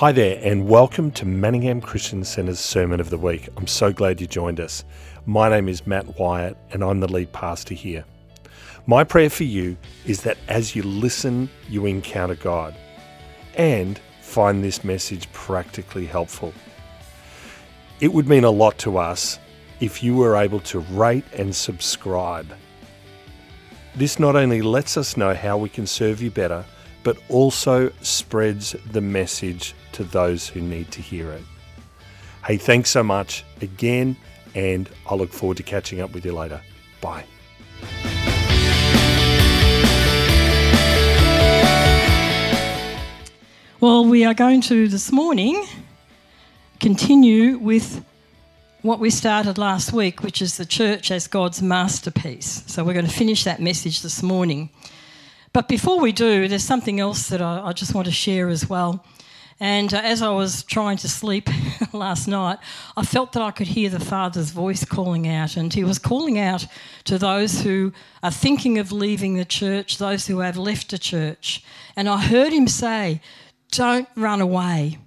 Hi 0.00 0.12
there, 0.12 0.40
and 0.42 0.66
welcome 0.66 1.10
to 1.10 1.26
Manningham 1.26 1.82
Christian 1.82 2.24
Centre's 2.24 2.58
Sermon 2.58 3.00
of 3.00 3.10
the 3.10 3.18
Week. 3.18 3.50
I'm 3.58 3.66
so 3.66 3.92
glad 3.92 4.18
you 4.18 4.26
joined 4.26 4.58
us. 4.58 4.82
My 5.26 5.50
name 5.50 5.68
is 5.68 5.86
Matt 5.86 6.18
Wyatt, 6.18 6.56
and 6.70 6.82
I'm 6.82 7.00
the 7.00 7.12
lead 7.12 7.30
pastor 7.34 7.74
here. 7.74 8.06
My 8.86 9.04
prayer 9.04 9.28
for 9.28 9.44
you 9.44 9.76
is 10.06 10.22
that 10.22 10.38
as 10.48 10.74
you 10.74 10.84
listen, 10.84 11.50
you 11.68 11.84
encounter 11.84 12.34
God 12.34 12.74
and 13.56 14.00
find 14.22 14.64
this 14.64 14.84
message 14.84 15.30
practically 15.34 16.06
helpful. 16.06 16.54
It 18.00 18.14
would 18.14 18.26
mean 18.26 18.44
a 18.44 18.50
lot 18.50 18.78
to 18.78 18.96
us 18.96 19.38
if 19.80 20.02
you 20.02 20.16
were 20.16 20.36
able 20.36 20.60
to 20.60 20.78
rate 20.78 21.26
and 21.34 21.54
subscribe. 21.54 22.50
This 23.96 24.18
not 24.18 24.34
only 24.34 24.62
lets 24.62 24.96
us 24.96 25.18
know 25.18 25.34
how 25.34 25.58
we 25.58 25.68
can 25.68 25.86
serve 25.86 26.22
you 26.22 26.30
better, 26.30 26.64
but 27.02 27.16
also 27.28 27.90
spreads 28.02 28.72
the 28.92 29.00
message 29.00 29.74
to 29.92 30.04
those 30.04 30.48
who 30.48 30.60
need 30.60 30.90
to 30.92 31.02
hear 31.02 31.30
it. 31.30 31.42
Hey, 32.46 32.56
thanks 32.56 32.90
so 32.90 33.02
much 33.02 33.44
again, 33.60 34.16
and 34.54 34.88
I 35.08 35.14
look 35.14 35.32
forward 35.32 35.58
to 35.58 35.62
catching 35.62 36.00
up 36.00 36.12
with 36.12 36.24
you 36.24 36.32
later. 36.32 36.60
Bye. 37.00 37.24
Well, 43.80 44.04
we 44.04 44.24
are 44.24 44.34
going 44.34 44.60
to 44.62 44.88
this 44.88 45.10
morning 45.10 45.66
continue 46.80 47.56
with 47.56 48.04
what 48.82 48.98
we 48.98 49.10
started 49.10 49.58
last 49.58 49.92
week, 49.92 50.22
which 50.22 50.40
is 50.40 50.56
the 50.56 50.64
church 50.66 51.10
as 51.10 51.26
God's 51.26 51.62
masterpiece. 51.62 52.62
So 52.66 52.84
we're 52.84 52.94
going 52.94 53.06
to 53.06 53.12
finish 53.12 53.44
that 53.44 53.60
message 53.60 54.02
this 54.02 54.22
morning. 54.22 54.70
But 55.52 55.68
before 55.68 56.00
we 56.00 56.12
do, 56.12 56.46
there's 56.46 56.64
something 56.64 57.00
else 57.00 57.28
that 57.28 57.42
I, 57.42 57.68
I 57.68 57.72
just 57.72 57.94
want 57.94 58.06
to 58.06 58.12
share 58.12 58.48
as 58.48 58.68
well. 58.68 59.04
And 59.62 59.92
uh, 59.92 60.00
as 60.02 60.22
I 60.22 60.30
was 60.30 60.62
trying 60.62 60.96
to 60.98 61.08
sleep 61.08 61.50
last 61.92 62.26
night, 62.26 62.58
I 62.96 63.04
felt 63.04 63.32
that 63.32 63.42
I 63.42 63.50
could 63.50 63.66
hear 63.66 63.90
the 63.90 64.00
Father's 64.00 64.50
voice 64.50 64.84
calling 64.86 65.28
out. 65.28 65.56
And 65.56 65.72
He 65.72 65.84
was 65.84 65.98
calling 65.98 66.38
out 66.38 66.66
to 67.04 67.18
those 67.18 67.60
who 67.60 67.92
are 68.22 68.30
thinking 68.30 68.78
of 68.78 68.90
leaving 68.90 69.34
the 69.34 69.44
church, 69.44 69.98
those 69.98 70.26
who 70.26 70.38
have 70.38 70.56
left 70.56 70.90
the 70.90 70.98
church. 70.98 71.62
And 71.94 72.08
I 72.08 72.22
heard 72.22 72.52
Him 72.54 72.68
say, 72.68 73.20
Don't 73.70 74.08
run 74.16 74.40
away. 74.40 74.98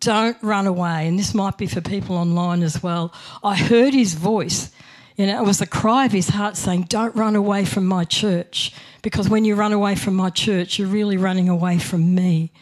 Don't 0.00 0.36
run 0.42 0.66
away. 0.66 1.06
And 1.08 1.18
this 1.18 1.34
might 1.34 1.56
be 1.56 1.66
for 1.66 1.80
people 1.80 2.16
online 2.16 2.62
as 2.62 2.82
well. 2.82 3.14
I 3.42 3.56
heard 3.56 3.94
His 3.94 4.14
voice. 4.14 4.70
You 5.20 5.26
know, 5.26 5.38
it 5.38 5.44
was 5.44 5.58
the 5.58 5.66
cry 5.66 6.06
of 6.06 6.12
his 6.12 6.30
heart 6.30 6.56
saying, 6.56 6.84
Don't 6.84 7.14
run 7.14 7.36
away 7.36 7.66
from 7.66 7.84
my 7.84 8.04
church. 8.04 8.72
Because 9.02 9.28
when 9.28 9.44
you 9.44 9.54
run 9.54 9.74
away 9.74 9.94
from 9.94 10.14
my 10.14 10.30
church, 10.30 10.78
you're 10.78 10.88
really 10.88 11.18
running 11.18 11.50
away 11.50 11.78
from 11.78 12.14
me. 12.14 12.52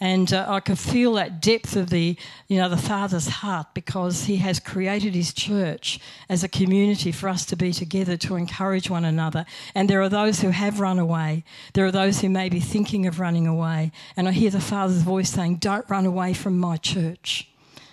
And 0.00 0.32
uh, 0.32 0.44
I 0.48 0.58
could 0.58 0.80
feel 0.80 1.12
that 1.12 1.40
depth 1.40 1.76
of 1.76 1.88
the, 1.90 2.16
you 2.48 2.56
know, 2.56 2.68
the 2.68 2.76
Father's 2.76 3.28
heart 3.28 3.68
because 3.74 4.24
He 4.24 4.38
has 4.38 4.58
created 4.58 5.14
His 5.14 5.32
church 5.32 6.00
as 6.28 6.42
a 6.42 6.48
community 6.48 7.12
for 7.12 7.28
us 7.28 7.46
to 7.46 7.54
be 7.54 7.72
together 7.72 8.16
to 8.16 8.34
encourage 8.34 8.90
one 8.90 9.04
another. 9.04 9.46
And 9.76 9.88
there 9.88 10.02
are 10.02 10.08
those 10.08 10.40
who 10.40 10.50
have 10.50 10.80
run 10.80 10.98
away. 10.98 11.44
There 11.74 11.86
are 11.86 11.92
those 11.92 12.22
who 12.22 12.28
may 12.28 12.48
be 12.48 12.58
thinking 12.58 13.06
of 13.06 13.20
running 13.20 13.46
away. 13.46 13.92
And 14.16 14.26
I 14.26 14.32
hear 14.32 14.50
the 14.50 14.60
Father's 14.60 15.02
voice 15.02 15.30
saying, 15.30 15.58
"Don't 15.58 15.88
run 15.88 16.06
away 16.06 16.32
from 16.32 16.58
my 16.58 16.76
church." 16.76 17.48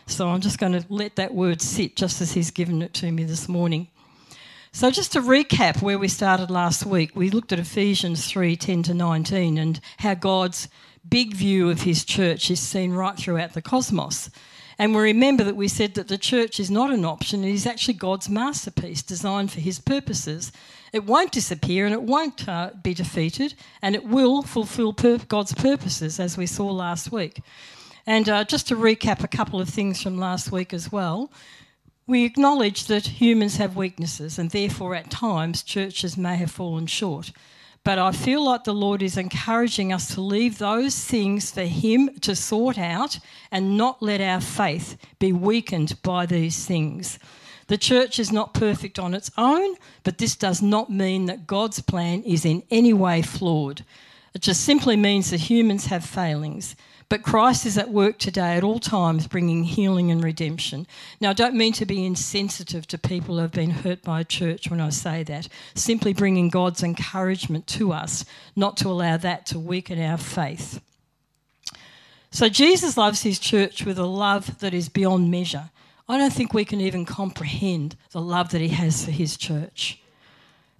So 0.07 0.29
I'm 0.29 0.41
just 0.41 0.57
going 0.57 0.71
to 0.71 0.83
let 0.89 1.17
that 1.17 1.35
word 1.35 1.61
sit, 1.61 1.95
just 1.95 2.19
as 2.19 2.31
He's 2.31 2.49
given 2.49 2.81
it 2.81 2.95
to 2.95 3.11
me 3.11 3.23
this 3.23 3.47
morning. 3.47 3.89
So, 4.77 4.91
just 4.91 5.13
to 5.13 5.21
recap 5.21 5.81
where 5.81 5.97
we 5.97 6.07
started 6.07 6.51
last 6.51 6.85
week, 6.85 7.15
we 7.15 7.31
looked 7.31 7.51
at 7.51 7.57
Ephesians 7.57 8.27
3 8.27 8.55
10 8.55 8.83
to 8.83 8.93
19 8.93 9.57
and 9.57 9.79
how 9.97 10.13
God's 10.13 10.67
big 11.09 11.33
view 11.33 11.71
of 11.71 11.81
his 11.81 12.05
church 12.05 12.51
is 12.51 12.59
seen 12.59 12.91
right 12.91 13.17
throughout 13.17 13.53
the 13.53 13.61
cosmos. 13.63 14.29
And 14.77 14.93
we 14.93 15.01
remember 15.01 15.43
that 15.45 15.55
we 15.55 15.67
said 15.67 15.95
that 15.95 16.09
the 16.09 16.17
church 16.19 16.59
is 16.59 16.69
not 16.69 16.91
an 16.91 17.05
option, 17.05 17.43
it 17.43 17.55
is 17.55 17.65
actually 17.65 17.95
God's 17.95 18.29
masterpiece 18.29 19.01
designed 19.01 19.51
for 19.51 19.61
his 19.61 19.79
purposes. 19.79 20.51
It 20.93 21.05
won't 21.05 21.31
disappear 21.31 21.87
and 21.87 21.93
it 21.95 22.03
won't 22.03 22.47
uh, 22.47 22.69
be 22.83 22.93
defeated, 22.93 23.55
and 23.81 23.95
it 23.95 24.05
will 24.05 24.43
fulfill 24.43 24.91
God's 24.91 25.55
purposes, 25.55 26.19
as 26.19 26.37
we 26.37 26.45
saw 26.45 26.67
last 26.67 27.11
week. 27.11 27.41
And 28.05 28.29
uh, 28.29 28.43
just 28.43 28.67
to 28.67 28.75
recap 28.75 29.23
a 29.23 29.27
couple 29.27 29.59
of 29.59 29.69
things 29.69 30.03
from 30.03 30.19
last 30.19 30.51
week 30.51 30.71
as 30.71 30.91
well, 30.91 31.31
we 32.07 32.23
acknowledge 32.23 32.85
that 32.85 33.05
humans 33.05 33.57
have 33.57 33.75
weaknesses, 33.75 34.39
and 34.39 34.49
therefore 34.49 34.95
at 34.95 35.11
times 35.11 35.61
churches 35.61 36.17
may 36.17 36.37
have 36.37 36.49
fallen 36.49 36.87
short. 36.87 37.33
But 37.83 37.99
I 37.99 38.11
feel 38.11 38.43
like 38.43 38.63
the 38.63 38.73
Lord 38.73 39.01
is 39.01 39.17
encouraging 39.17 39.93
us 39.93 40.13
to 40.15 40.21
leave 40.21 40.57
those 40.57 41.03
things 41.03 41.51
for 41.51 41.63
Him 41.63 42.09
to 42.21 42.35
sort 42.35 42.77
out 42.77 43.19
and 43.51 43.77
not 43.77 44.01
let 44.01 44.21
our 44.21 44.41
faith 44.41 44.97
be 45.19 45.33
weakened 45.33 46.01
by 46.01 46.25
these 46.25 46.65
things. 46.65 47.19
The 47.67 47.77
church 47.77 48.19
is 48.19 48.31
not 48.31 48.53
perfect 48.53 48.97
on 48.97 49.13
its 49.13 49.29
own, 49.37 49.75
but 50.03 50.17
this 50.17 50.37
does 50.37 50.61
not 50.61 50.89
mean 50.89 51.25
that 51.25 51.47
God's 51.47 51.81
plan 51.81 52.23
is 52.23 52.45
in 52.45 52.63
any 52.71 52.93
way 52.93 53.21
flawed. 53.21 53.83
It 54.33 54.41
just 54.41 54.61
simply 54.61 54.95
means 54.95 55.31
that 55.31 55.41
humans 55.41 55.87
have 55.87 56.05
failings. 56.05 56.75
But 57.09 57.23
Christ 57.23 57.65
is 57.65 57.77
at 57.77 57.89
work 57.89 58.17
today 58.17 58.57
at 58.57 58.65
all 58.65 58.79
times 58.79 59.27
bringing 59.27 59.63
healing 59.63 60.11
and 60.11 60.21
redemption. 60.21 60.85
Now, 61.21 61.29
I 61.29 61.33
don't 61.33 61.55
mean 61.55 61.71
to 61.73 61.85
be 61.85 62.05
insensitive 62.05 62.85
to 62.87 62.97
people 62.97 63.35
who 63.35 63.41
have 63.41 63.53
been 63.53 63.69
hurt 63.69 64.03
by 64.03 64.19
a 64.19 64.25
church 64.25 64.69
when 64.69 64.81
I 64.81 64.89
say 64.89 65.23
that. 65.23 65.47
Simply 65.73 66.13
bringing 66.13 66.49
God's 66.49 66.83
encouragement 66.83 67.65
to 67.67 67.93
us, 67.93 68.25
not 68.57 68.75
to 68.77 68.89
allow 68.89 69.15
that 69.17 69.45
to 69.47 69.59
weaken 69.59 70.01
our 70.01 70.17
faith. 70.17 70.81
So, 72.29 72.49
Jesus 72.49 72.97
loves 72.97 73.21
his 73.21 73.39
church 73.39 73.85
with 73.85 73.97
a 73.97 74.05
love 74.05 74.59
that 74.59 74.73
is 74.73 74.89
beyond 74.89 75.31
measure. 75.31 75.69
I 76.09 76.17
don't 76.17 76.33
think 76.33 76.53
we 76.53 76.65
can 76.65 76.81
even 76.81 77.05
comprehend 77.05 77.95
the 78.11 78.21
love 78.21 78.49
that 78.49 78.61
he 78.61 78.69
has 78.69 79.05
for 79.05 79.11
his 79.11 79.37
church. 79.37 79.99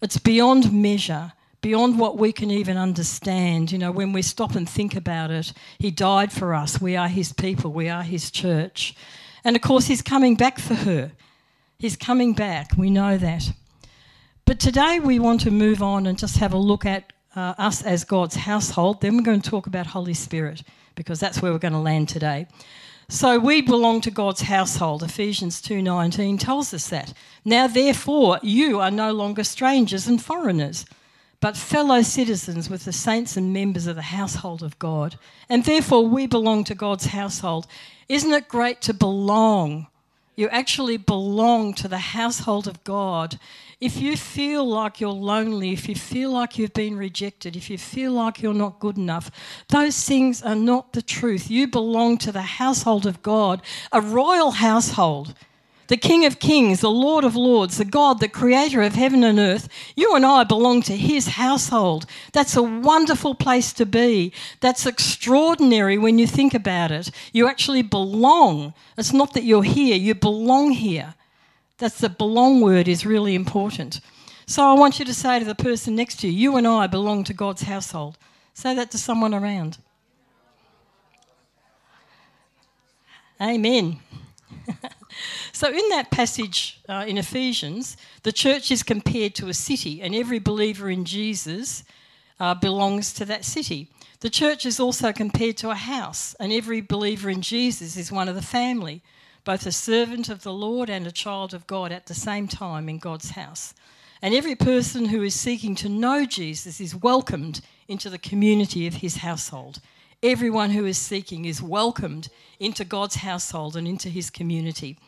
It's 0.01 0.17
beyond 0.17 0.73
measure 0.73 1.31
beyond 1.61 1.99
what 1.99 2.17
we 2.17 2.31
can 2.31 2.51
even 2.51 2.77
understand. 2.77 3.71
You 3.71 3.77
know, 3.77 3.91
when 3.91 4.13
we 4.13 4.21
stop 4.21 4.55
and 4.55 4.69
think 4.69 4.95
about 4.95 5.31
it, 5.31 5.53
He 5.79 5.91
died 5.91 6.31
for 6.31 6.53
us. 6.53 6.81
We 6.81 6.95
are 6.95 7.07
His 7.07 7.33
people, 7.33 7.71
we 7.71 7.89
are 7.89 8.03
His 8.03 8.31
church. 8.31 8.95
And 9.43 9.55
of 9.55 9.61
course, 9.61 9.87
He's 9.87 10.01
coming 10.01 10.35
back 10.35 10.59
for 10.59 10.75
her. 10.75 11.11
He's 11.79 11.95
coming 11.95 12.33
back, 12.33 12.71
we 12.77 12.89
know 12.89 13.17
that. 13.17 13.51
But 14.45 14.59
today 14.59 14.99
we 14.99 15.19
want 15.19 15.41
to 15.41 15.51
move 15.51 15.83
on 15.83 16.07
and 16.07 16.17
just 16.17 16.37
have 16.37 16.53
a 16.53 16.57
look 16.57 16.85
at 16.85 17.11
uh, 17.35 17.53
us 17.57 17.83
as 17.83 18.03
God's 18.03 18.35
household. 18.35 19.01
Then 19.01 19.17
we're 19.17 19.23
going 19.23 19.41
to 19.41 19.49
talk 19.49 19.67
about 19.67 19.87
Holy 19.87 20.13
Spirit 20.13 20.63
because 20.95 21.19
that's 21.19 21.41
where 21.41 21.51
we're 21.51 21.59
going 21.59 21.73
to 21.73 21.79
land 21.79 22.09
today. 22.09 22.47
So 23.09 23.39
we 23.39 23.61
belong 23.61 24.01
to 24.01 24.11
God's 24.11 24.41
household. 24.41 25.03
Ephesians 25.03 25.61
2:19 25.61 26.39
tells 26.39 26.73
us 26.73 26.89
that. 26.89 27.13
Now 27.45 27.67
therefore 27.67 28.39
you 28.41 28.79
are 28.79 28.91
no 28.91 29.13
longer 29.13 29.43
strangers 29.43 30.07
and 30.07 30.21
foreigners 30.21 30.85
but 31.39 31.55
fellow 31.55 32.01
citizens 32.01 32.69
with 32.69 32.85
the 32.85 32.93
saints 32.93 33.37
and 33.37 33.53
members 33.53 33.87
of 33.87 33.95
the 33.95 34.01
household 34.01 34.63
of 34.63 34.79
God. 34.79 35.17
And 35.49 35.63
therefore, 35.63 36.07
we 36.07 36.25
belong 36.25 36.63
to 36.65 36.75
God's 36.75 37.07
household. 37.07 37.67
Isn't 38.09 38.33
it 38.33 38.47
great 38.47 38.81
to 38.83 38.93
belong? 38.93 39.87
You 40.35 40.49
actually 40.49 40.97
belong 40.97 41.73
to 41.75 41.87
the 41.87 41.97
household 41.97 42.67
of 42.67 42.83
God. 42.83 43.39
If 43.79 43.99
you 43.99 44.15
feel 44.15 44.67
like 44.67 44.99
you're 44.99 45.11
lonely, 45.11 45.71
if 45.71 45.87
you 45.87 45.95
feel 45.95 46.31
like 46.31 46.57
you've 46.57 46.73
been 46.73 46.97
rejected, 46.97 47.55
if 47.55 47.69
you 47.69 47.77
feel 47.77 48.11
like 48.11 48.41
you're 48.41 48.53
not 48.53 48.79
good 48.79 48.97
enough, 48.97 49.31
those 49.69 50.03
things 50.03 50.41
are 50.41 50.55
not 50.55 50.93
the 50.93 51.01
truth. 51.01 51.49
You 51.49 51.67
belong 51.67 52.17
to 52.19 52.31
the 52.31 52.41
household 52.41 53.05
of 53.05 53.21
God, 53.21 53.61
a 53.91 54.01
royal 54.01 54.51
household 54.51 55.35
the 55.87 55.97
King 55.97 56.25
of 56.25 56.39
Kings, 56.39 56.81
the 56.81 56.89
Lord 56.89 57.23
of 57.23 57.35
Lords, 57.35 57.77
the 57.77 57.85
God, 57.85 58.19
the 58.19 58.27
creator 58.27 58.81
of 58.81 58.93
heaven 58.93 59.23
and 59.23 59.39
earth. 59.39 59.69
You 59.95 60.15
and 60.15 60.25
I 60.25 60.43
belong 60.43 60.81
to 60.83 60.95
his 60.95 61.27
household. 61.27 62.05
That's 62.33 62.55
a 62.55 62.63
wonderful 62.63 63.35
place 63.35 63.71
to 63.73 63.85
be. 63.85 64.33
That's 64.59 64.85
extraordinary 64.85 65.97
when 65.97 66.19
you 66.19 66.27
think 66.27 66.53
about 66.53 66.91
it. 66.91 67.11
You 67.31 67.47
actually 67.47 67.83
belong. 67.83 68.73
It's 68.97 69.13
not 69.13 69.33
that 69.33 69.43
you're 69.43 69.63
here, 69.63 69.95
you 69.95 70.13
belong 70.13 70.71
here. 70.71 71.15
That's 71.77 71.99
the 71.99 72.09
belong 72.09 72.61
word 72.61 72.87
is 72.87 73.05
really 73.05 73.35
important. 73.35 74.01
So 74.45 74.63
I 74.63 74.73
want 74.73 74.99
you 74.99 75.05
to 75.05 75.13
say 75.13 75.39
to 75.39 75.45
the 75.45 75.55
person 75.55 75.95
next 75.95 76.19
to 76.21 76.27
you, 76.27 76.33
you 76.51 76.57
and 76.57 76.67
I 76.67 76.87
belong 76.87 77.23
to 77.25 77.33
God's 77.33 77.63
household. 77.63 78.17
Say 78.53 78.73
that 78.75 78.91
to 78.91 78.97
someone 78.97 79.33
around. 79.33 79.77
Amen. 83.39 83.99
So, 85.57 85.69
in 85.69 85.89
that 85.89 86.11
passage 86.11 86.79
uh, 86.87 87.05
in 87.07 87.17
Ephesians, 87.17 87.97
the 88.21 88.31
church 88.31 88.69
is 88.69 88.83
compared 88.83 89.33
to 89.33 89.47
a 89.47 89.55
city, 89.55 90.03
and 90.03 90.13
every 90.13 90.37
believer 90.37 90.87
in 90.87 91.03
Jesus 91.03 91.83
uh, 92.39 92.53
belongs 92.53 93.11
to 93.13 93.25
that 93.25 93.43
city. 93.43 93.89
The 94.19 94.29
church 94.29 94.67
is 94.67 94.79
also 94.79 95.11
compared 95.11 95.57
to 95.57 95.71
a 95.71 95.73
house, 95.73 96.35
and 96.39 96.53
every 96.53 96.79
believer 96.79 97.31
in 97.31 97.41
Jesus 97.41 97.97
is 97.97 98.11
one 98.11 98.29
of 98.29 98.35
the 98.35 98.43
family, 98.43 99.01
both 99.45 99.65
a 99.65 99.71
servant 99.71 100.29
of 100.29 100.43
the 100.43 100.53
Lord 100.53 100.91
and 100.91 101.07
a 101.07 101.11
child 101.11 101.55
of 101.55 101.65
God 101.65 101.91
at 101.91 102.05
the 102.05 102.13
same 102.13 102.47
time 102.47 102.87
in 102.87 102.99
God's 102.99 103.31
house. 103.31 103.73
And 104.21 104.35
every 104.35 104.55
person 104.55 105.05
who 105.05 105.23
is 105.23 105.33
seeking 105.33 105.73
to 105.77 105.89
know 105.89 106.27
Jesus 106.27 106.79
is 106.79 106.93
welcomed 106.93 107.61
into 107.87 108.11
the 108.11 108.19
community 108.19 108.85
of 108.85 108.93
his 108.93 109.15
household. 109.15 109.81
Everyone 110.21 110.69
who 110.69 110.85
is 110.85 110.99
seeking 110.99 111.45
is 111.45 111.63
welcomed 111.63 112.29
into 112.59 112.85
God's 112.85 113.15
household 113.15 113.75
and 113.75 113.87
into 113.87 114.09
his 114.09 114.29
community. 114.29 114.99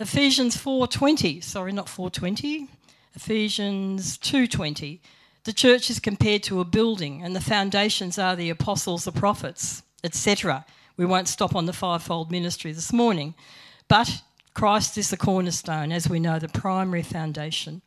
Ephesians 0.00 0.56
4:20, 0.56 1.40
sorry, 1.40 1.70
not 1.70 1.88
420, 1.88 2.66
Ephesians 3.14 4.18
2:20. 4.18 5.00
The 5.44 5.52
church 5.52 5.88
is 5.88 6.00
compared 6.00 6.42
to 6.44 6.58
a 6.58 6.64
building 6.64 7.22
and 7.22 7.36
the 7.36 7.40
foundations 7.40 8.18
are 8.18 8.34
the 8.34 8.50
apostles, 8.50 9.04
the 9.04 9.12
prophets, 9.12 9.82
etc. 10.02 10.66
We 10.96 11.06
won't 11.06 11.28
stop 11.28 11.54
on 11.54 11.66
the 11.66 11.72
fivefold 11.72 12.32
ministry 12.32 12.72
this 12.72 12.92
morning, 12.92 13.34
but 13.86 14.22
Christ 14.52 14.98
is 14.98 15.10
the 15.10 15.16
cornerstone, 15.16 15.92
as 15.92 16.08
we 16.08 16.18
know, 16.18 16.40
the 16.40 16.48
primary 16.48 17.04
foundation. 17.04 17.80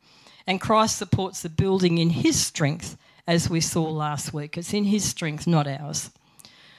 And 0.46 0.62
Christ 0.62 0.96
supports 0.96 1.42
the 1.42 1.50
building 1.50 1.98
in 1.98 2.08
his 2.08 2.40
strength, 2.40 2.96
as 3.26 3.50
we 3.50 3.60
saw 3.60 3.84
last 3.84 4.32
week. 4.32 4.56
It's 4.56 4.72
in 4.72 4.84
his 4.84 5.04
strength, 5.04 5.46
not 5.46 5.66
ours. 5.66 6.10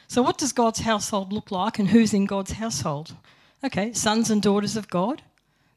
So, 0.08 0.24
what 0.24 0.40
does 0.40 0.54
God's 0.54 0.80
household 0.80 1.32
look 1.32 1.52
like, 1.52 1.78
and 1.78 1.90
who's 1.90 2.16
in 2.16 2.26
God's 2.26 2.54
household? 2.54 3.14
Okay, 3.62 3.92
sons 3.92 4.30
and 4.30 4.42
daughters 4.42 4.78
of 4.78 4.88
God, 4.88 5.22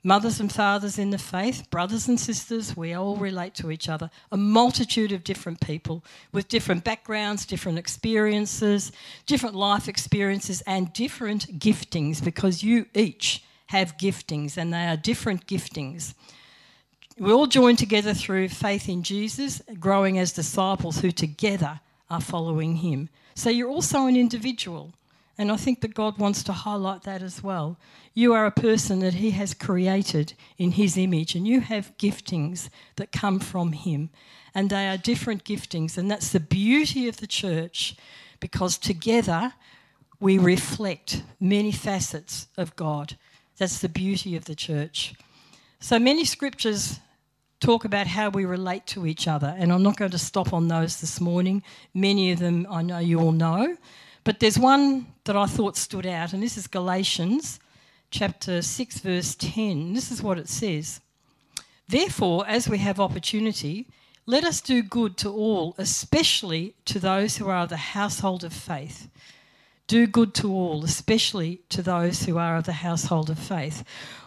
mothers 0.05 0.39
and 0.39 0.53
fathers 0.53 1.01
in 1.01 1.11
the 1.11 1.19
faith, 1.19 1.69
brothers 1.69 2.07
and 2.07 2.19
sisters, 2.19 2.77
we 2.77 2.93
all 2.93 3.17
relate 3.17 3.57
to 3.57 3.73
each 3.73 3.89
other. 3.89 4.09
A 4.31 4.37
multitude 4.37 5.11
of 5.11 5.25
different 5.25 5.61
people 5.61 6.05
with 6.31 6.47
different 6.47 6.85
backgrounds, 6.85 7.45
different 7.45 7.79
experiences, 7.79 8.93
different 9.27 9.57
life 9.57 9.89
experiences, 9.89 10.63
and 10.65 10.93
different 10.93 11.59
giftings 11.59 12.23
because 12.23 12.63
you 12.63 12.87
each 12.95 13.43
have 13.67 13.97
giftings 13.97 14.57
and 14.57 14.73
they 14.73 14.87
are 14.87 14.97
different 14.97 15.47
giftings. 15.49 16.15
We 17.19 17.33
all 17.33 17.49
join 17.49 17.75
together 17.75 18.15
through 18.15 18.51
faith 18.51 18.89
in 18.89 19.03
Jesus, 19.03 19.61
growing 19.81 20.19
as 20.19 20.33
disciples 20.33 21.01
who 21.01 21.11
together 21.11 21.81
are 22.09 22.21
following 22.21 22.77
him. 22.77 23.09
So 23.35 23.51
you're 23.51 23.71
also 23.71 24.07
an 24.07 24.17
individual. 24.17 24.93
And 25.39 25.51
I 25.51 25.57
think 25.57 25.81
that 25.81 25.95
God 25.95 26.19
wants 26.19 26.43
to 26.45 26.53
highlight 26.53 27.03
that 27.05 27.23
as 27.23 27.43
well. 27.43 27.79
You 28.15 28.35
are 28.35 28.45
a 28.45 28.51
person 28.51 29.01
that 29.01 29.15
He 29.15 29.31
has 29.33 29.55
created 29.55 30.35
in 30.59 30.73
His 30.73 30.97
image, 30.97 31.35
and 31.35 31.47
you 31.47 31.61
have 31.61 31.97
giftings 31.97 32.69
that 32.97 33.13
come 33.13 33.41
from 33.41 33.73
Him. 33.73 34.11
And 34.55 34.69
they 34.69 34.89
are 34.89 34.99
different 34.99 35.45
giftings. 35.45 35.97
And 35.97 36.11
that's 36.11 36.31
the 36.31 36.41
beauty 36.41 37.09
of 37.09 37.17
the 37.17 37.27
church 37.27 37.97
because 38.41 38.77
together 38.77 39.55
we 40.21 40.37
reflect 40.37 41.23
many 41.41 41.73
facets 41.73 42.49
of 42.57 42.77
God. 42.77 43.17
That's 43.57 43.79
the 43.81 43.89
beauty 43.89 44.37
of 44.37 44.45
the 44.45 44.55
church. 44.55 45.15
So 45.81 45.99
many 45.99 46.25
scriptures 46.25 47.01
talk 47.61 47.85
about 47.85 48.07
how 48.07 48.29
we 48.29 48.45
relate 48.45 48.87
to 48.89 49.07
each 49.07 49.27
other, 49.27 49.55
and 49.57 49.73
I'm 49.73 49.83
not 49.83 49.97
going 49.97 50.11
to 50.11 50.19
stop 50.19 50.53
on 50.53 50.69
those 50.69 51.01
this 51.01 51.21
morning. 51.21 51.63
Many 51.95 52.33
of 52.33 52.41
them 52.41 52.67
I 52.69 52.83
know 52.83 52.99
you 52.99 53.21
all 53.21 53.33
know, 53.33 53.77
but 54.25 54.41
there's 54.41 54.59
one 54.59 55.07
that 55.25 55.37
I 55.37 55.47
thought 55.47 55.77
stood 55.77 56.07
out, 56.07 56.33
and 56.33 56.43
this 56.43 56.57
is 56.57 56.67
Galatians 56.67 57.61
chapter 58.11 58.63
6, 58.63 58.99
verse 59.01 59.35
10. 59.35 59.95
This 59.95 60.11
is 60.11 60.23
what 60.23 60.39
it 60.39 60.49
says 60.49 61.01
Therefore, 61.89 62.45
as 62.47 62.69
we 62.69 62.79
have 62.79 63.01
opportunity, 63.01 63.87
let 64.27 64.45
us 64.45 64.61
do 64.61 64.83
good 64.83 65.17
to 65.19 65.29
all, 65.31 65.75
especially 65.79 66.75
to 66.85 66.99
those 66.99 67.37
who 67.37 67.49
are 67.49 67.65
of 67.65 67.69
the 67.69 67.77
household 67.77 68.45
of 68.45 68.53
faith. 68.53 69.09
Do 69.89 70.07
good 70.07 70.33
to 70.35 70.53
all, 70.53 70.85
especially 70.85 71.61
to 71.71 71.83
those 71.83 72.23
who 72.23 72.39
are 72.39 72.57
of 72.57 72.65
the 72.65 72.73
household 72.73 73.31
of 73.31 73.39
faith 73.39 73.85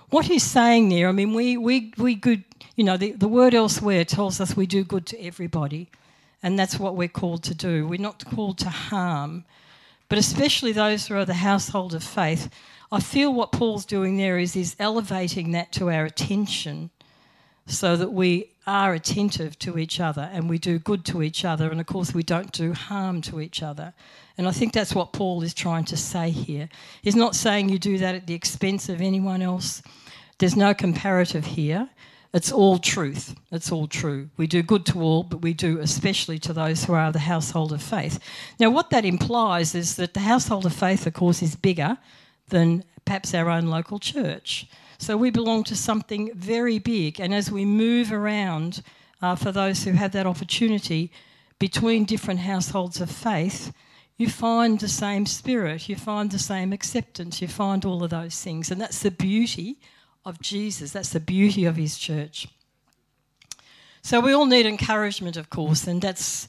what 0.10 0.26
he's 0.26 0.44
saying 0.44 0.90
there, 0.90 1.10
I 1.10 1.12
mean, 1.12 1.34
we, 1.34 1.58
we, 1.58 1.94
we 1.98 2.16
good, 2.16 2.44
you 2.76 2.84
know, 2.84 2.98
the, 2.98 3.12
the 3.12 3.28
word 3.28 3.54
elsewhere 3.54 4.06
tells 4.06 4.40
us 4.40 4.56
we 4.56 4.66
do 4.66 4.84
good 4.84 5.06
to 5.08 5.22
everybody, 5.22 5.90
and 6.44 6.58
that's 6.58 6.80
what 6.80 6.96
we're 6.96 7.08
called 7.08 7.44
to 7.44 7.56
do. 7.56 7.88
We're 7.88 8.00
not 8.00 8.24
called 8.26 8.58
to 8.60 8.70
harm, 8.70 9.46
but 10.16 10.20
especially 10.20 10.72
those 10.72 11.08
who 11.08 11.16
are 11.18 11.26
the 11.26 11.34
household 11.34 11.94
of 11.94 12.02
faith. 12.02 12.50
I 12.90 13.02
feel 13.02 13.34
what 13.34 13.52
Paul's 13.52 13.86
doing 13.86 14.16
there 14.16 14.40
is 14.40 14.54
he's 14.54 14.74
elevating 14.80 15.52
that 15.52 15.74
to 15.74 15.92
our 15.92 16.06
attention 16.06 16.90
so 17.66 17.98
that 17.98 18.14
we 18.14 18.52
are 18.66 18.94
attentive 18.94 19.60
to 19.60 19.78
each 19.78 20.00
other 20.00 20.30
and 20.32 20.50
we 20.50 20.58
do 20.58 20.80
good 20.80 21.04
to 21.08 21.22
each 21.22 21.44
other, 21.44 21.70
and 21.70 21.82
of 21.82 21.88
course, 21.88 22.14
we 22.14 22.24
don't 22.24 22.54
do 22.54 22.72
harm 22.72 23.20
to 23.24 23.42
each 23.42 23.62
other. 23.62 23.94
And 24.38 24.48
I 24.48 24.52
think 24.52 24.72
that's 24.72 24.96
what 24.96 25.12
Paul 25.12 25.44
is 25.44 25.54
trying 25.54 25.84
to 25.84 25.98
say 25.98 26.30
here. 26.30 26.70
He's 27.02 27.18
not 27.18 27.36
saying 27.36 27.68
you 27.68 27.78
do 27.78 27.98
that 27.98 28.16
at 28.16 28.26
the 28.26 28.36
expense 28.36 28.88
of 28.88 29.02
anyone 29.02 29.42
else. 29.42 29.82
There's 30.38 30.56
no 30.56 30.74
comparative 30.74 31.46
here. 31.46 31.90
It's 32.36 32.52
all 32.52 32.80
truth. 32.80 33.34
It's 33.50 33.72
all 33.72 33.88
true. 33.88 34.30
We 34.36 34.46
do 34.46 34.62
good 34.62 34.86
to 34.88 35.02
all, 35.02 35.24
but 35.24 35.42
we 35.42 35.54
do 35.54 35.80
especially 35.80 36.38
to 36.40 36.52
those 36.52 36.84
who 36.84 36.92
are 36.92 37.14
the 37.14 37.20
household 37.20 37.72
of 37.72 37.82
faith. 37.82 38.20
Now, 38.60 38.70
what 38.72 38.90
that 38.90 39.06
implies 39.06 39.74
is 39.74 39.96
that 39.96 40.14
the 40.14 40.20
household 40.20 40.66
of 40.66 40.74
faith, 40.74 41.08
of 41.08 41.14
course, 41.14 41.42
is 41.42 41.56
bigger 41.56 41.98
than 42.50 42.84
perhaps 43.06 43.34
our 43.34 43.50
own 43.50 43.68
local 43.68 44.00
church. 44.00 44.68
So 44.98 45.16
we 45.16 45.30
belong 45.30 45.64
to 45.64 45.78
something 45.78 46.34
very 46.36 46.78
big. 46.78 47.22
And 47.22 47.34
as 47.34 47.50
we 47.50 47.64
move 47.64 48.12
around, 48.12 48.84
uh, 49.22 49.38
for 49.38 49.54
those 49.54 49.86
who 49.86 49.94
have 49.94 50.12
that 50.12 50.28
opportunity 50.28 51.14
between 51.58 52.04
different 52.04 52.42
households 52.42 53.00
of 53.00 53.10
faith, 53.10 53.72
you 54.18 54.30
find 54.30 54.78
the 54.82 54.90
same 54.90 55.26
spirit, 55.26 55.88
you 55.88 55.96
find 55.96 56.32
the 56.32 56.40
same 56.40 56.74
acceptance, 56.74 57.42
you 57.42 57.48
find 57.48 57.86
all 57.86 58.04
of 58.04 58.10
those 58.10 58.42
things. 58.42 58.72
And 58.72 58.82
that's 58.82 59.00
the 59.00 59.12
beauty 59.12 59.78
of 60.26 60.42
Jesus, 60.42 60.92
that's 60.92 61.10
the 61.10 61.20
beauty 61.20 61.66
of 61.66 61.76
his 61.76 61.98
church. 61.98 62.48
So 64.02 64.20
we 64.20 64.34
all 64.34 64.46
need 64.46 64.66
encouragement, 64.66 65.38
of 65.38 65.50
course, 65.50 65.88
and 65.88 66.02
that's 66.02 66.48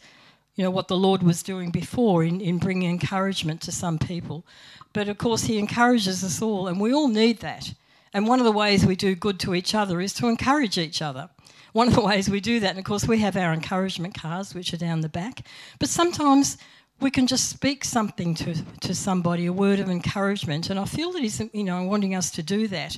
you 0.57 0.65
know 0.65 0.71
what 0.71 0.89
the 0.89 0.97
Lord 0.97 1.23
was 1.23 1.43
doing 1.43 1.71
before 1.71 2.25
in, 2.25 2.41
in 2.41 2.59
bringing 2.59 2.89
encouragement 2.89 3.61
to 3.63 3.73
some 3.73 3.99
people. 3.99 4.45
But 4.93 5.09
of 5.09 5.19
course, 5.19 5.45
He 5.45 5.59
encourages 5.59 6.25
us 6.25 6.41
all, 6.41 6.67
and 6.69 6.81
we 6.81 6.95
all 6.95 7.09
need 7.09 7.41
that. 7.41 7.73
And 8.15 8.27
one 8.27 8.39
of 8.39 8.47
the 8.47 8.53
ways 8.53 8.87
we 8.87 8.97
do 8.97 9.15
good 9.15 9.39
to 9.41 9.55
each 9.55 9.75
other 9.75 10.01
is 10.01 10.15
to 10.15 10.29
encourage 10.29 10.79
each 10.79 11.03
other. 11.03 11.29
One 11.73 11.89
of 11.89 11.95
the 11.95 12.01
ways 12.01 12.31
we 12.31 12.41
do 12.41 12.61
that, 12.61 12.71
and 12.71 12.79
of 12.79 12.87
course, 12.87 13.07
we 13.07 13.19
have 13.19 13.37
our 13.37 13.53
encouragement 13.53 14.15
cards, 14.15 14.55
which 14.55 14.73
are 14.73 14.79
down 14.79 15.03
the 15.03 15.11
back. 15.11 15.47
But 15.79 15.91
sometimes 15.91 16.57
we 17.01 17.11
can 17.11 17.27
just 17.27 17.51
speak 17.51 17.85
something 17.85 18.35
to, 18.37 18.55
to 18.81 18.95
somebody, 18.95 19.45
a 19.45 19.53
word 19.53 19.81
of 19.81 19.91
encouragement. 19.91 20.71
And 20.71 20.81
I 20.81 20.87
feel 20.87 21.13
that 21.13 21.21
he's, 21.21 21.43
you 21.53 21.65
know, 21.65 21.83
wanting 21.83 22.15
us 22.15 22.31
to 22.31 22.43
do 22.43 22.67
that. 22.69 22.97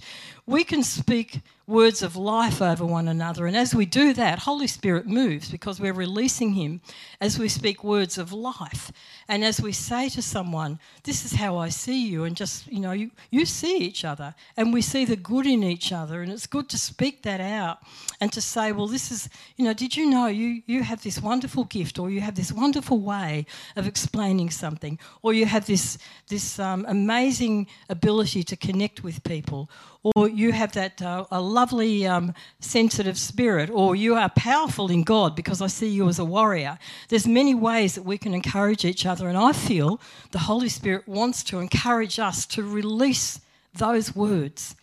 We 0.48 0.64
can 0.64 0.82
speak 0.82 1.42
words 1.66 2.00
of 2.00 2.16
life 2.16 2.62
over 2.62 2.84
one 2.86 3.06
another. 3.06 3.46
And 3.46 3.54
as 3.54 3.74
we 3.74 3.84
do 3.84 4.14
that, 4.14 4.38
Holy 4.38 4.66
Spirit 4.66 5.06
moves 5.06 5.50
because 5.50 5.78
we're 5.78 5.92
releasing 5.92 6.54
Him 6.54 6.80
as 7.20 7.38
we 7.38 7.48
speak 7.48 7.84
words 7.84 8.16
of 8.16 8.32
life. 8.32 8.90
And 9.28 9.44
as 9.44 9.60
we 9.60 9.72
say 9.72 10.08
to 10.08 10.22
someone, 10.22 10.78
This 11.04 11.26
is 11.26 11.34
how 11.34 11.58
I 11.58 11.68
see 11.68 12.08
you, 12.08 12.24
and 12.24 12.34
just, 12.34 12.66
you 12.68 12.80
know, 12.80 12.92
you, 12.92 13.10
you 13.30 13.44
see 13.44 13.76
each 13.76 14.06
other 14.06 14.34
and 14.56 14.72
we 14.72 14.80
see 14.80 15.04
the 15.04 15.16
good 15.16 15.46
in 15.46 15.62
each 15.62 15.92
other. 15.92 16.22
And 16.22 16.32
it's 16.32 16.46
good 16.46 16.70
to 16.70 16.78
speak 16.78 17.22
that 17.24 17.42
out 17.42 17.80
and 18.18 18.32
to 18.32 18.40
say, 18.40 18.72
Well, 18.72 18.88
this 18.88 19.12
is, 19.12 19.28
you 19.58 19.66
know, 19.66 19.74
did 19.74 19.94
you 19.94 20.08
know 20.08 20.28
you, 20.28 20.62
you 20.64 20.82
have 20.82 21.02
this 21.02 21.20
wonderful 21.20 21.64
gift 21.64 21.98
or 21.98 22.08
you 22.08 22.22
have 22.22 22.36
this 22.36 22.52
wonderful 22.52 23.00
way 23.00 23.44
of 23.76 23.86
explaining 23.86 24.48
something 24.48 24.98
or 25.20 25.34
you 25.34 25.44
have 25.44 25.66
this, 25.66 25.98
this 26.28 26.58
um, 26.58 26.86
amazing 26.88 27.66
ability 27.90 28.42
to 28.44 28.56
connect 28.56 29.04
with 29.04 29.22
people 29.24 29.68
or 30.02 30.28
you 30.28 30.52
have 30.52 30.72
that 30.72 31.02
uh, 31.02 31.24
a 31.30 31.40
lovely 31.40 32.06
um, 32.06 32.32
sensitive 32.60 33.18
spirit, 33.18 33.68
or 33.70 33.96
you 33.96 34.14
are 34.14 34.28
powerful 34.30 34.90
in 34.90 35.02
God 35.02 35.34
because 35.34 35.60
I 35.60 35.66
see 35.66 35.88
you 35.88 36.08
as 36.08 36.18
a 36.18 36.24
warrior. 36.24 36.78
There's 37.08 37.26
many 37.26 37.54
ways 37.54 37.94
that 37.94 38.04
we 38.04 38.18
can 38.18 38.34
encourage 38.34 38.84
each 38.84 39.06
other, 39.06 39.28
and 39.28 39.36
I 39.36 39.52
feel 39.52 40.00
the 40.30 40.40
Holy 40.40 40.68
Spirit 40.68 41.08
wants 41.08 41.42
to 41.44 41.58
encourage 41.58 42.18
us 42.18 42.46
to 42.46 42.62
release 42.62 43.40
those 43.74 44.14
words 44.14 44.76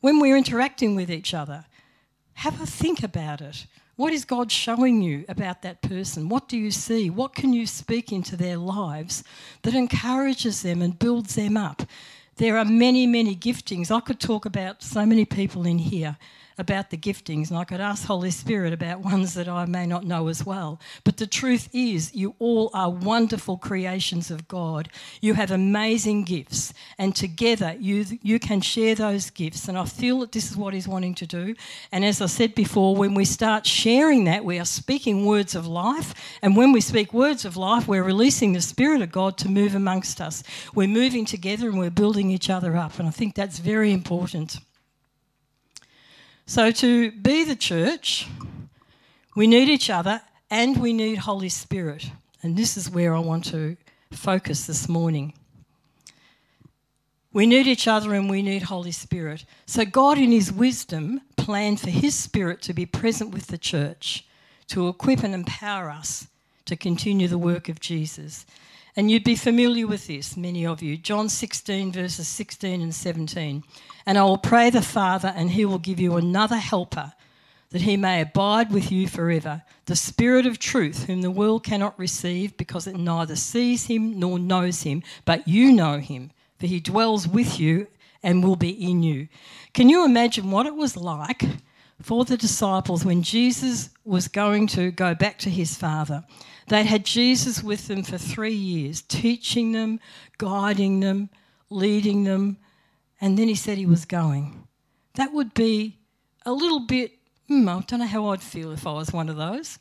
when 0.00 0.20
we're 0.20 0.36
interacting 0.36 0.94
with 0.94 1.10
each 1.10 1.34
other. 1.34 1.64
Have 2.34 2.60
a 2.60 2.66
think 2.66 3.02
about 3.02 3.40
it. 3.40 3.66
What 3.96 4.14
is 4.14 4.24
God 4.24 4.50
showing 4.50 5.02
you 5.02 5.26
about 5.28 5.60
that 5.60 5.82
person? 5.82 6.30
What 6.30 6.48
do 6.48 6.56
you 6.56 6.70
see? 6.70 7.10
What 7.10 7.34
can 7.34 7.52
you 7.52 7.66
speak 7.66 8.12
into 8.12 8.34
their 8.34 8.56
lives 8.56 9.22
that 9.62 9.74
encourages 9.74 10.62
them 10.62 10.80
and 10.80 10.98
builds 10.98 11.34
them 11.34 11.58
up? 11.58 11.82
There 12.40 12.56
are 12.56 12.64
many, 12.64 13.06
many 13.06 13.36
giftings. 13.36 13.90
I 13.90 14.00
could 14.00 14.18
talk 14.18 14.46
about 14.46 14.82
so 14.82 15.04
many 15.04 15.26
people 15.26 15.66
in 15.66 15.76
here 15.76 16.16
about 16.60 16.90
the 16.90 16.96
giftings, 16.96 17.50
and 17.50 17.58
I 17.58 17.64
could 17.64 17.80
ask 17.80 18.04
Holy 18.06 18.30
Spirit 18.30 18.72
about 18.72 19.00
ones 19.12 19.34
that 19.34 19.48
I 19.48 19.64
may 19.64 19.86
not 19.86 20.04
know 20.04 20.28
as 20.28 20.44
well. 20.44 20.80
But 21.04 21.16
the 21.16 21.26
truth 21.26 21.68
is, 21.72 22.14
you 22.14 22.34
all 22.38 22.70
are 22.74 22.90
wonderful 22.90 23.56
creations 23.56 24.30
of 24.30 24.46
God. 24.46 24.88
You 25.20 25.34
have 25.34 25.50
amazing 25.50 26.24
gifts, 26.24 26.72
and 26.98 27.16
together 27.16 27.74
you, 27.80 28.04
you 28.22 28.38
can 28.38 28.60
share 28.60 28.94
those 28.94 29.30
gifts. 29.30 29.68
And 29.68 29.78
I 29.78 29.86
feel 29.86 30.20
that 30.20 30.32
this 30.32 30.50
is 30.50 30.56
what 30.56 30.74
He's 30.74 30.86
wanting 30.86 31.14
to 31.16 31.26
do. 31.26 31.54
And 31.90 32.04
as 32.04 32.20
I 32.20 32.26
said 32.26 32.54
before, 32.54 32.94
when 32.94 33.14
we 33.14 33.24
start 33.24 33.66
sharing 33.66 34.24
that, 34.24 34.44
we 34.44 34.58
are 34.58 34.64
speaking 34.64 35.24
words 35.24 35.54
of 35.54 35.66
life. 35.66 36.14
And 36.42 36.56
when 36.56 36.72
we 36.72 36.80
speak 36.80 37.12
words 37.12 37.44
of 37.44 37.56
life, 37.56 37.88
we're 37.88 38.04
releasing 38.04 38.52
the 38.52 38.60
Spirit 38.60 39.02
of 39.02 39.10
God 39.10 39.38
to 39.38 39.48
move 39.48 39.74
amongst 39.74 40.20
us. 40.20 40.42
We're 40.74 40.88
moving 40.88 41.24
together 41.24 41.68
and 41.68 41.78
we're 41.78 41.90
building 41.90 42.30
each 42.30 42.50
other 42.50 42.76
up. 42.76 42.98
And 42.98 43.08
I 43.08 43.10
think 43.10 43.34
that's 43.34 43.58
very 43.58 43.92
important. 43.92 44.58
So, 46.50 46.72
to 46.72 47.12
be 47.12 47.44
the 47.44 47.54
church, 47.54 48.26
we 49.36 49.46
need 49.46 49.68
each 49.68 49.88
other 49.88 50.20
and 50.50 50.76
we 50.78 50.92
need 50.92 51.18
Holy 51.18 51.48
Spirit. 51.48 52.10
And 52.42 52.56
this 52.56 52.76
is 52.76 52.90
where 52.90 53.14
I 53.14 53.20
want 53.20 53.44
to 53.52 53.76
focus 54.10 54.66
this 54.66 54.88
morning. 54.88 55.32
We 57.32 57.46
need 57.46 57.68
each 57.68 57.86
other 57.86 58.14
and 58.14 58.28
we 58.28 58.42
need 58.42 58.62
Holy 58.62 58.90
Spirit. 58.90 59.44
So, 59.66 59.84
God, 59.84 60.18
in 60.18 60.32
His 60.32 60.50
wisdom, 60.50 61.20
planned 61.36 61.78
for 61.78 61.90
His 61.90 62.16
Spirit 62.16 62.62
to 62.62 62.74
be 62.74 62.84
present 62.84 63.30
with 63.30 63.46
the 63.46 63.56
church, 63.56 64.26
to 64.70 64.88
equip 64.88 65.22
and 65.22 65.34
empower 65.34 65.88
us 65.88 66.26
to 66.64 66.74
continue 66.74 67.28
the 67.28 67.38
work 67.38 67.68
of 67.68 67.78
Jesus. 67.78 68.44
And 68.96 69.08
you'd 69.08 69.22
be 69.22 69.36
familiar 69.36 69.86
with 69.86 70.08
this, 70.08 70.36
many 70.36 70.66
of 70.66 70.82
you. 70.82 70.96
John 70.96 71.28
16, 71.28 71.92
verses 71.92 72.26
16 72.26 72.82
and 72.82 72.92
17. 72.92 73.62
And 74.06 74.18
I 74.18 74.24
will 74.24 74.38
pray 74.38 74.70
the 74.70 74.82
Father, 74.82 75.32
and 75.34 75.50
He 75.50 75.64
will 75.64 75.78
give 75.78 76.00
you 76.00 76.16
another 76.16 76.56
helper, 76.56 77.12
that 77.70 77.82
He 77.82 77.96
may 77.96 78.20
abide 78.20 78.72
with 78.72 78.90
you 78.90 79.06
forever, 79.06 79.62
the 79.86 79.96
Spirit 79.96 80.46
of 80.46 80.58
truth, 80.58 81.04
whom 81.04 81.22
the 81.22 81.30
world 81.30 81.64
cannot 81.64 81.98
receive, 81.98 82.56
because 82.56 82.86
it 82.86 82.96
neither 82.96 83.36
sees 83.36 83.86
Him 83.86 84.18
nor 84.18 84.38
knows 84.38 84.82
Him, 84.82 85.02
but 85.24 85.46
you 85.46 85.72
know 85.72 85.98
Him 85.98 86.32
for 86.60 86.66
he 86.66 86.78
dwells 86.78 87.26
with 87.26 87.58
you 87.58 87.88
and 88.22 88.44
will 88.44 88.54
be 88.54 88.70
in 88.70 89.02
you. 89.02 89.28
Can 89.72 89.88
you 89.88 90.04
imagine 90.04 90.50
what 90.50 90.66
it 90.66 90.74
was 90.74 90.96
like 90.96 91.42
for 92.02 92.24
the 92.24 92.36
disciples 92.36 93.04
when 93.04 93.22
Jesus 93.22 93.88
was 94.04 94.28
going 94.28 94.66
to 94.68 94.90
go 94.90 95.14
back 95.14 95.38
to 95.38 95.50
his 95.50 95.74
Father? 95.74 96.22
They 96.68 96.84
had 96.84 97.06
Jesus 97.06 97.62
with 97.62 97.88
them 97.88 98.02
for 98.02 98.18
three 98.18 98.54
years, 98.54 99.00
teaching 99.00 99.72
them, 99.72 100.00
guiding 100.36 101.00
them, 101.00 101.30
leading 101.70 102.24
them, 102.24 102.58
and 103.20 103.38
then 103.38 103.48
he 103.48 103.54
said 103.54 103.78
he 103.78 103.86
was 103.86 104.04
going. 104.04 104.66
That 105.14 105.32
would 105.32 105.54
be 105.54 105.98
a 106.46 106.52
little 106.52 106.80
bit, 106.80 107.12
hmm, 107.48 107.68
I 107.68 107.80
don't 107.86 108.00
know 108.00 108.06
how 108.06 108.28
I'd 108.28 108.42
feel 108.42 108.72
if 108.72 108.86
I 108.86 108.92
was 108.92 109.12
one 109.12 109.28
of 109.28 109.36
those 109.36 109.78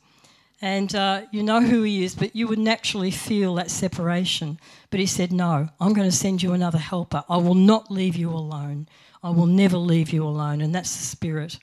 and 0.62 0.94
uh, 0.94 1.22
you 1.32 1.42
know 1.42 1.62
who 1.62 1.84
he 1.84 2.04
is, 2.04 2.16
but 2.16 2.36
you 2.36 2.48
would 2.48 2.60
naturally 2.60 3.12
feel 3.12 3.56
that 3.56 3.72
separation. 3.72 4.60
But 4.90 5.00
he 5.00 5.06
said, 5.06 5.32
No, 5.32 5.70
I'm 5.80 5.94
going 5.94 6.10
to 6.10 6.16
send 6.16 6.44
you 6.44 6.54
another 6.54 6.78
helper. 6.78 7.24
I 7.30 7.38
will 7.38 7.56
not 7.56 7.90
leave 7.90 8.16
you 8.16 8.30
alone. 8.30 8.88
I 9.24 9.30
will 9.30 9.46
never 9.46 9.78
leave 9.78 10.12
you 10.12 10.24
alone. 10.24 10.62
And 10.62 10.76
that's 10.76 10.96
the 10.98 11.06
Spirit. 11.06 11.60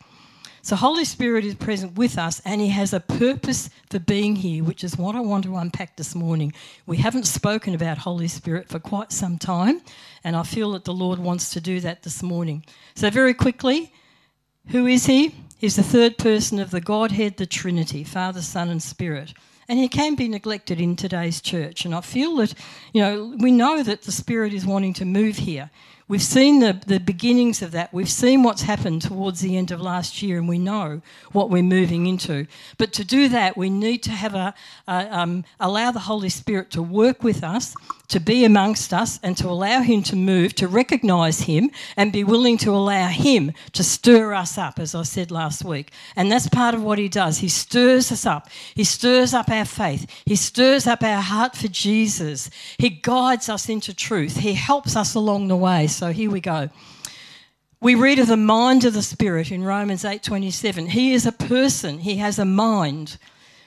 So, 0.66 0.74
Holy 0.74 1.04
Spirit 1.04 1.44
is 1.44 1.54
present 1.54 1.96
with 1.96 2.18
us 2.18 2.42
and 2.44 2.60
He 2.60 2.70
has 2.70 2.92
a 2.92 2.98
purpose 2.98 3.70
for 3.88 4.00
being 4.00 4.34
here, 4.34 4.64
which 4.64 4.82
is 4.82 4.98
what 4.98 5.14
I 5.14 5.20
want 5.20 5.44
to 5.44 5.54
unpack 5.54 5.94
this 5.94 6.12
morning. 6.16 6.52
We 6.86 6.96
haven't 6.96 7.28
spoken 7.28 7.72
about 7.72 7.98
Holy 7.98 8.26
Spirit 8.26 8.68
for 8.68 8.80
quite 8.80 9.12
some 9.12 9.38
time, 9.38 9.80
and 10.24 10.34
I 10.34 10.42
feel 10.42 10.72
that 10.72 10.84
the 10.84 10.92
Lord 10.92 11.20
wants 11.20 11.50
to 11.50 11.60
do 11.60 11.78
that 11.82 12.02
this 12.02 12.20
morning. 12.20 12.64
So, 12.96 13.10
very 13.10 13.32
quickly, 13.32 13.92
who 14.70 14.88
is 14.88 15.06
He? 15.06 15.36
He's 15.56 15.76
the 15.76 15.84
third 15.84 16.18
person 16.18 16.58
of 16.58 16.72
the 16.72 16.80
Godhead, 16.80 17.36
the 17.36 17.46
Trinity, 17.46 18.02
Father, 18.02 18.42
Son, 18.42 18.68
and 18.68 18.82
Spirit. 18.82 19.34
And 19.68 19.78
he 19.78 19.88
can 19.88 20.16
be 20.16 20.28
neglected 20.28 20.80
in 20.80 20.96
today's 20.96 21.40
church. 21.40 21.84
And 21.84 21.94
I 21.94 22.00
feel 22.00 22.36
that, 22.36 22.54
you 22.92 23.02
know, 23.02 23.36
we 23.38 23.52
know 23.52 23.84
that 23.84 24.02
the 24.02 24.12
Spirit 24.12 24.52
is 24.52 24.66
wanting 24.66 24.94
to 24.94 25.04
move 25.04 25.36
here. 25.36 25.70
We've 26.08 26.22
seen 26.22 26.60
the, 26.60 26.80
the 26.86 27.00
beginnings 27.00 27.62
of 27.62 27.72
that. 27.72 27.92
We've 27.92 28.08
seen 28.08 28.44
what's 28.44 28.62
happened 28.62 29.02
towards 29.02 29.40
the 29.40 29.56
end 29.56 29.72
of 29.72 29.80
last 29.80 30.22
year, 30.22 30.38
and 30.38 30.48
we 30.48 30.58
know 30.58 31.02
what 31.32 31.50
we're 31.50 31.64
moving 31.64 32.06
into. 32.06 32.46
But 32.78 32.92
to 32.92 33.04
do 33.04 33.28
that, 33.30 33.56
we 33.56 33.70
need 33.70 34.04
to 34.04 34.12
have 34.12 34.34
a, 34.34 34.54
a 34.86 35.18
um, 35.18 35.44
allow 35.58 35.90
the 35.90 35.98
Holy 35.98 36.28
Spirit 36.28 36.70
to 36.72 36.82
work 36.82 37.24
with 37.24 37.42
us 37.42 37.74
to 38.08 38.20
be 38.20 38.44
amongst 38.44 38.92
us 38.92 39.18
and 39.22 39.36
to 39.36 39.48
allow 39.48 39.80
Him 39.80 40.02
to 40.04 40.16
move, 40.16 40.54
to 40.56 40.68
recognise 40.68 41.40
Him 41.40 41.70
and 41.96 42.12
be 42.12 42.24
willing 42.24 42.58
to 42.58 42.70
allow 42.70 43.08
Him 43.08 43.52
to 43.72 43.82
stir 43.82 44.34
us 44.34 44.56
up, 44.58 44.78
as 44.78 44.94
I 44.94 45.02
said 45.02 45.30
last 45.30 45.64
week. 45.64 45.92
And 46.14 46.30
that's 46.30 46.48
part 46.48 46.74
of 46.74 46.82
what 46.82 46.98
He 46.98 47.08
does. 47.08 47.38
He 47.38 47.48
stirs 47.48 48.12
us 48.12 48.26
up, 48.26 48.48
He 48.74 48.84
stirs 48.84 49.34
up 49.34 49.48
our 49.50 49.64
faith, 49.64 50.06
He 50.24 50.36
stirs 50.36 50.86
up 50.86 51.02
our 51.02 51.22
heart 51.22 51.56
for 51.56 51.68
Jesus, 51.68 52.50
He 52.78 52.90
guides 52.90 53.48
us 53.48 53.68
into 53.68 53.94
truth, 53.94 54.36
He 54.36 54.54
helps 54.54 54.96
us 54.96 55.14
along 55.14 55.48
the 55.48 55.56
way. 55.56 55.86
So 55.86 56.12
here 56.12 56.30
we 56.30 56.40
go. 56.40 56.70
We 57.80 57.94
read 57.94 58.18
of 58.18 58.26
the 58.26 58.38
mind 58.38 58.84
of 58.84 58.94
the 58.94 59.02
Spirit 59.02 59.52
in 59.52 59.62
Romans 59.62 60.02
8:27. 60.02 60.88
He 60.88 61.12
is 61.12 61.26
a 61.26 61.32
person, 61.32 61.98
he 61.98 62.16
has 62.16 62.38
a 62.38 62.44
mind. 62.44 63.18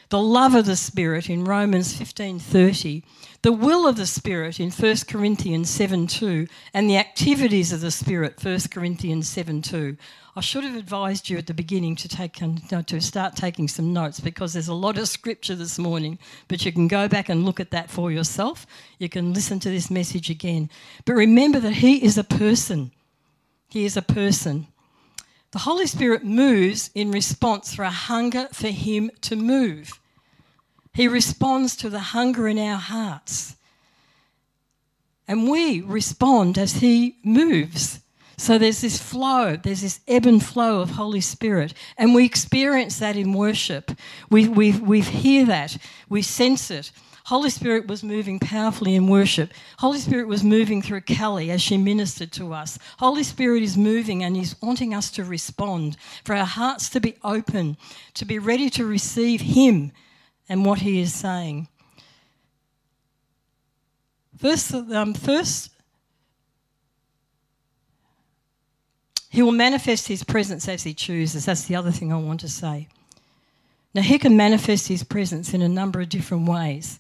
The 0.10 0.22
love 0.22 0.56
of 0.56 0.66
the 0.66 0.76
Spirit 0.76 1.30
in 1.30 1.46
Romans 1.46 1.94
15:30 1.94 3.04
the 3.42 3.52
will 3.54 3.88
of 3.88 3.96
the 3.96 4.06
Spirit 4.06 4.60
in 4.60 4.70
1 4.70 4.96
Corinthians 5.08 5.70
7 5.70 6.08
2, 6.08 6.48
and 6.74 6.90
the 6.90 6.98
activities 6.98 7.72
of 7.72 7.82
the 7.82 7.92
Spirit, 7.92 8.44
1 8.44 8.60
Corinthians 8.72 9.30
7 9.30 9.62
2. 9.62 9.96
I 10.36 10.42
should 10.42 10.64
have 10.64 10.76
advised 10.76 11.30
you 11.30 11.38
at 11.38 11.48
the 11.48 11.54
beginning 11.54 11.96
to 11.98 12.08
take 12.08 12.42
um, 12.42 12.58
to 12.86 13.02
start 13.02 13.36
taking 13.36 13.68
some 13.68 13.94
notes 13.94 14.20
because 14.20 14.54
there's 14.54 14.68
a 14.68 14.74
lot 14.74 14.98
of 14.98 15.08
scripture 15.08 15.56
this 15.56 15.80
morning, 15.80 16.20
but 16.48 16.66
you 16.66 16.72
can 16.72 16.88
go 16.88 17.08
back 17.08 17.30
and 17.30 17.46
look 17.46 17.60
at 17.60 17.72
that 17.72 17.90
for 17.90 18.12
yourself. 18.12 18.66
You 19.00 19.10
can 19.10 19.34
listen 19.34 19.60
to 19.62 19.70
this 19.70 19.90
message 19.90 20.30
again. 20.30 20.70
But 21.06 21.14
remember 21.14 21.60
that 21.60 21.74
He 21.74 22.04
is 22.04 22.18
a 22.18 22.24
person. 22.24 22.92
He 23.70 23.86
is 23.86 23.96
a 23.96 24.02
person. 24.02 24.68
The 25.52 25.60
Holy 25.60 25.88
Spirit 25.88 26.24
moves 26.24 26.92
in 26.94 27.12
response 27.12 27.74
for 27.74 27.84
a 27.84 27.90
hunger 27.90 28.50
for 28.52 28.68
Him 28.68 29.12
to 29.22 29.36
move. 29.36 30.00
He 30.94 31.08
responds 31.08 31.76
to 31.78 31.90
the 31.90 32.00
hunger 32.00 32.48
in 32.48 32.58
our 32.58 32.78
hearts. 32.78 33.56
And 35.28 35.50
we 35.50 35.82
respond 35.82 36.58
as 36.58 36.74
He 36.74 37.18
moves. 37.24 38.00
So 38.38 38.58
there's 38.58 38.82
this 38.82 39.02
flow, 39.02 39.58
there's 39.58 39.82
this 39.82 40.00
ebb 40.08 40.26
and 40.26 40.44
flow 40.44 40.80
of 40.80 40.92
Holy 40.92 41.20
Spirit. 41.22 41.74
And 41.98 42.16
we 42.16 42.26
experience 42.26 42.98
that 43.00 43.18
in 43.18 43.34
worship. 43.34 43.92
We, 44.30 44.48
we, 44.48 44.72
we 44.72 45.02
hear 45.02 45.46
that, 45.46 45.78
we 46.08 46.22
sense 46.22 46.72
it. 46.72 46.92
Holy 47.26 47.50
Spirit 47.50 47.86
was 47.86 48.02
moving 48.02 48.40
powerfully 48.40 48.96
in 48.96 49.08
worship. 49.08 49.54
Holy 49.78 50.00
Spirit 50.00 50.28
was 50.28 50.44
moving 50.44 50.82
through 50.82 51.02
Kelly 51.02 51.52
as 51.52 51.62
she 51.62 51.78
ministered 51.78 52.32
to 52.32 52.54
us. 52.54 52.80
Holy 52.98 53.24
Spirit 53.24 53.62
is 53.62 53.78
moving 53.78 54.24
and 54.24 54.36
He's 54.36 54.60
wanting 54.62 54.96
us 54.96 55.12
to 55.12 55.24
respond, 55.24 55.98
for 56.24 56.34
our 56.34 56.46
hearts 56.46 56.90
to 56.90 57.00
be 57.00 57.18
open, 57.24 57.78
to 58.16 58.26
be 58.26 58.40
ready 58.40 58.70
to 58.72 58.86
receive 58.86 59.42
Him 59.42 59.92
and 60.50 60.66
what 60.66 60.80
he 60.80 61.00
is 61.00 61.14
saying. 61.14 61.68
First, 64.38 64.74
um, 64.74 65.14
first, 65.14 65.70
he 69.30 69.44
will 69.44 69.52
manifest 69.52 70.08
his 70.08 70.24
presence 70.24 70.68
as 70.68 70.84
he 70.84 70.94
chooses. 70.94 71.46
That's 71.46 71.66
the 71.66 71.76
other 71.76 71.92
thing 71.92 72.12
I 72.12 72.18
want 72.18 72.40
to 72.40 72.50
say. 72.50 72.88
Now, 73.94 74.02
he 74.02 74.18
can 74.18 74.36
manifest 74.36 74.88
his 74.88 75.04
presence 75.04 75.54
in 75.54 75.62
a 75.62 75.70
number 75.70 76.02
of 76.02 76.10
different 76.10 76.48
ways, 76.48 77.00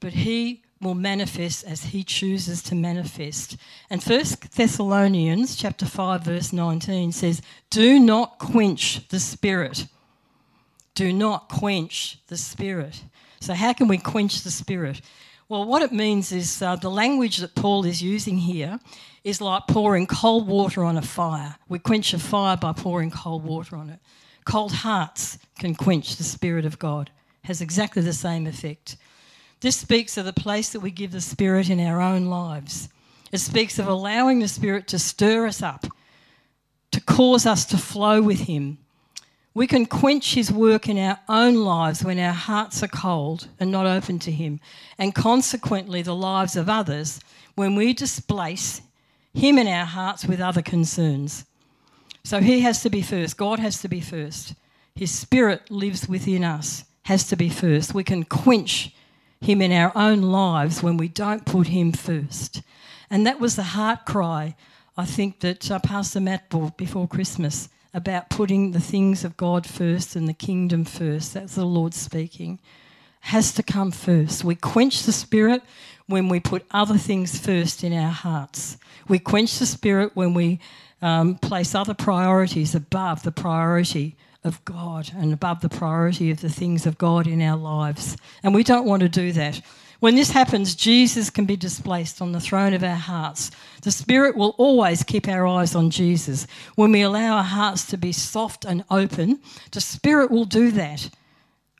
but 0.00 0.12
he 0.12 0.62
will 0.80 0.94
manifest 0.94 1.64
as 1.64 1.84
he 1.84 2.02
chooses 2.04 2.62
to 2.64 2.74
manifest. 2.74 3.56
And 3.88 4.02
First 4.02 4.50
Thessalonians 4.52 5.56
chapter 5.56 5.86
5 5.86 6.24
verse 6.24 6.52
19 6.52 7.12
says, 7.12 7.40
"Do 7.70 7.98
not 7.98 8.38
quench 8.38 9.06
the 9.08 9.20
spirit." 9.20 9.86
Do 10.94 11.12
not 11.12 11.48
quench 11.48 12.18
the 12.28 12.36
spirit. 12.36 13.02
So, 13.40 13.54
how 13.54 13.72
can 13.72 13.88
we 13.88 13.98
quench 13.98 14.42
the 14.42 14.50
spirit? 14.50 15.00
Well, 15.48 15.64
what 15.64 15.82
it 15.82 15.92
means 15.92 16.32
is 16.32 16.62
uh, 16.62 16.76
the 16.76 16.90
language 16.90 17.38
that 17.38 17.54
Paul 17.54 17.84
is 17.84 18.02
using 18.02 18.38
here 18.38 18.80
is 19.24 19.40
like 19.40 19.66
pouring 19.66 20.06
cold 20.06 20.46
water 20.46 20.84
on 20.84 20.96
a 20.96 21.02
fire. 21.02 21.56
We 21.68 21.78
quench 21.78 22.14
a 22.14 22.18
fire 22.18 22.56
by 22.56 22.72
pouring 22.72 23.10
cold 23.10 23.44
water 23.44 23.76
on 23.76 23.90
it. 23.90 23.98
Cold 24.44 24.72
hearts 24.72 25.38
can 25.58 25.74
quench 25.74 26.16
the 26.16 26.24
Spirit 26.24 26.64
of 26.64 26.78
God, 26.78 27.10
has 27.42 27.60
exactly 27.60 28.02
the 28.02 28.12
same 28.12 28.46
effect. 28.46 28.96
This 29.60 29.76
speaks 29.76 30.16
of 30.16 30.26
the 30.26 30.32
place 30.32 30.70
that 30.70 30.80
we 30.80 30.90
give 30.90 31.12
the 31.12 31.20
Spirit 31.20 31.70
in 31.70 31.80
our 31.80 32.00
own 32.00 32.26
lives. 32.26 32.88
It 33.32 33.38
speaks 33.38 33.78
of 33.78 33.86
allowing 33.86 34.38
the 34.38 34.48
Spirit 34.48 34.86
to 34.88 34.98
stir 34.98 35.46
us 35.46 35.62
up, 35.62 35.86
to 36.90 37.00
cause 37.00 37.46
us 37.46 37.64
to 37.66 37.78
flow 37.78 38.22
with 38.22 38.40
Him, 38.40 38.78
we 39.54 39.68
can 39.68 39.86
quench 39.86 40.34
his 40.34 40.50
work 40.50 40.88
in 40.88 40.98
our 40.98 41.18
own 41.28 41.54
lives 41.54 42.04
when 42.04 42.18
our 42.18 42.32
hearts 42.32 42.82
are 42.82 42.88
cold 42.88 43.48
and 43.60 43.70
not 43.70 43.86
open 43.86 44.18
to 44.18 44.32
him, 44.32 44.58
and 44.98 45.14
consequently 45.14 46.02
the 46.02 46.14
lives 46.14 46.56
of 46.56 46.68
others 46.68 47.20
when 47.54 47.76
we 47.76 47.92
displace 47.92 48.82
him 49.32 49.56
in 49.56 49.68
our 49.68 49.84
hearts 49.84 50.26
with 50.26 50.40
other 50.40 50.62
concerns. 50.62 51.44
So 52.24 52.40
he 52.40 52.60
has 52.60 52.82
to 52.82 52.90
be 52.90 53.00
first. 53.00 53.36
God 53.36 53.60
has 53.60 53.80
to 53.82 53.88
be 53.88 54.00
first. 54.00 54.54
His 54.96 55.12
spirit 55.12 55.70
lives 55.70 56.08
within 56.08 56.42
us, 56.42 56.84
has 57.04 57.28
to 57.28 57.36
be 57.36 57.48
first. 57.48 57.94
We 57.94 58.04
can 58.04 58.24
quench 58.24 58.94
him 59.40 59.60
in 59.60 59.72
our 59.72 59.92
own 59.94 60.22
lives 60.22 60.82
when 60.82 60.96
we 60.96 61.08
don't 61.08 61.44
put 61.44 61.68
him 61.68 61.92
first. 61.92 62.62
And 63.10 63.26
that 63.26 63.38
was 63.38 63.54
the 63.54 63.62
heart 63.62 64.04
cry, 64.04 64.56
I 64.96 65.04
think, 65.04 65.40
that 65.40 65.70
uh, 65.70 65.78
Pastor 65.78 66.20
Matt 66.20 66.48
brought 66.48 66.76
before 66.76 67.06
Christmas 67.06 67.68
about 67.94 68.28
putting 68.28 68.72
the 68.72 68.80
things 68.80 69.24
of 69.24 69.36
God 69.36 69.66
first 69.66 70.16
and 70.16 70.28
the 70.28 70.34
kingdom 70.34 70.84
first. 70.84 71.32
That's 71.32 71.54
the 71.54 71.64
Lord 71.64 71.94
speaking. 71.94 72.58
Has 73.20 73.52
to 73.52 73.62
come 73.62 73.92
first. 73.92 74.44
We 74.44 74.56
quench 74.56 75.04
the 75.04 75.12
spirit 75.12 75.62
when 76.06 76.28
we 76.28 76.40
put 76.40 76.66
other 76.72 76.98
things 76.98 77.38
first 77.38 77.84
in 77.84 77.94
our 77.94 78.10
hearts. 78.10 78.76
We 79.08 79.18
quench 79.18 79.58
the 79.58 79.66
spirit 79.66 80.10
when 80.14 80.34
we 80.34 80.60
um, 81.00 81.36
place 81.36 81.74
other 81.74 81.94
priorities 81.94 82.74
above 82.74 83.22
the 83.22 83.32
priority 83.32 84.16
of 84.42 84.62
God 84.64 85.10
and 85.16 85.32
above 85.32 85.60
the 85.60 85.68
priority 85.68 86.30
of 86.30 86.40
the 86.40 86.50
things 86.50 86.86
of 86.86 86.98
God 86.98 87.26
in 87.26 87.40
our 87.40 87.56
lives. 87.56 88.16
And 88.42 88.54
we 88.54 88.64
don't 88.64 88.86
want 88.86 89.00
to 89.00 89.08
do 89.08 89.32
that. 89.32 89.60
When 90.04 90.16
this 90.16 90.32
happens, 90.32 90.74
Jesus 90.74 91.30
can 91.30 91.46
be 91.46 91.56
displaced 91.56 92.20
on 92.20 92.32
the 92.32 92.38
throne 92.38 92.74
of 92.74 92.84
our 92.84 92.94
hearts. 92.94 93.50
The 93.80 93.90
Spirit 93.90 94.36
will 94.36 94.54
always 94.58 95.02
keep 95.02 95.26
our 95.26 95.46
eyes 95.46 95.74
on 95.74 95.88
Jesus. 95.88 96.46
When 96.74 96.92
we 96.92 97.00
allow 97.00 97.38
our 97.38 97.42
hearts 97.42 97.86
to 97.86 97.96
be 97.96 98.12
soft 98.12 98.66
and 98.66 98.84
open, 98.90 99.40
the 99.70 99.80
Spirit 99.80 100.30
will 100.30 100.44
do 100.44 100.70
that. 100.72 101.08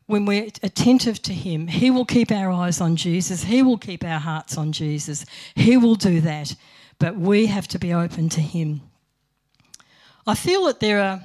When 0.06 0.24
we're 0.24 0.48
attentive 0.62 1.20
to 1.20 1.34
Him, 1.34 1.66
He 1.66 1.90
will 1.90 2.06
keep 2.06 2.32
our 2.32 2.50
eyes 2.50 2.80
on 2.80 2.96
Jesus. 2.96 3.44
He 3.44 3.62
will 3.62 3.76
keep 3.76 4.02
our 4.02 4.20
hearts 4.20 4.56
on 4.56 4.72
Jesus. 4.72 5.26
He 5.54 5.76
will 5.76 5.94
do 5.94 6.22
that. 6.22 6.56
But 6.98 7.16
we 7.16 7.44
have 7.44 7.68
to 7.68 7.78
be 7.78 7.92
open 7.92 8.30
to 8.30 8.40
Him. 8.40 8.80
I 10.26 10.34
feel 10.34 10.64
that 10.64 10.80
there 10.80 11.02
are 11.02 11.20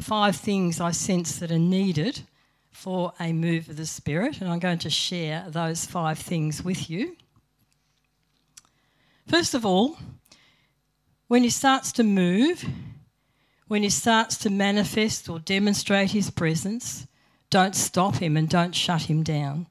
five 0.00 0.36
things 0.36 0.80
I 0.80 0.92
sense 0.92 1.40
that 1.40 1.50
are 1.50 1.58
needed 1.58 2.22
for 2.78 3.12
a 3.18 3.32
move 3.32 3.68
of 3.68 3.76
the 3.76 3.84
Spirit, 3.84 4.40
and 4.40 4.48
I'm 4.48 4.60
going 4.60 4.78
to 4.78 4.88
share 4.88 5.46
those 5.48 5.84
five 5.84 6.16
things 6.16 6.62
with 6.62 6.88
you. 6.88 7.16
First 9.26 9.52
of 9.54 9.66
all, 9.66 9.98
when 11.26 11.42
He 11.42 11.50
starts 11.50 11.90
to 11.94 12.04
move, 12.04 12.64
when 13.66 13.82
He 13.82 13.90
starts 13.90 14.38
to 14.38 14.50
manifest 14.50 15.28
or 15.28 15.40
demonstrate 15.40 16.12
His 16.12 16.30
presence, 16.30 17.08
don't 17.50 17.74
stop 17.74 18.14
Him 18.14 18.36
and 18.36 18.48
don't 18.48 18.76
shut 18.76 19.02
Him 19.02 19.24
down. 19.24 19.66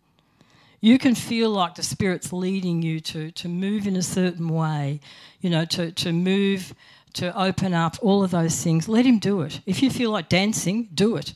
You 0.81 0.99
can 0.99 1.15
feel 1.15 1.49
like 1.49 1.75
the 1.75 1.83
Spirit's 1.83 2.33
leading 2.33 2.81
you 2.81 2.99
to, 2.99 3.31
to 3.31 3.47
move 3.47 3.87
in 3.87 3.95
a 3.95 4.03
certain 4.03 4.49
way, 4.49 4.99
you 5.39 5.49
know, 5.49 5.63
to, 5.63 5.93
to 5.93 6.11
move, 6.11 6.73
to 7.13 7.33
open 7.41 7.73
up, 7.73 7.95
all 8.01 8.21
of 8.21 8.31
those 8.31 8.61
things. 8.61 8.89
Let 8.89 9.05
Him 9.05 9.17
do 9.17 9.43
it. 9.43 9.61
If 9.65 9.81
you 9.81 9.89
feel 9.89 10.11
like 10.11 10.27
dancing, 10.27 10.89
do 10.93 11.15
it 11.15 11.33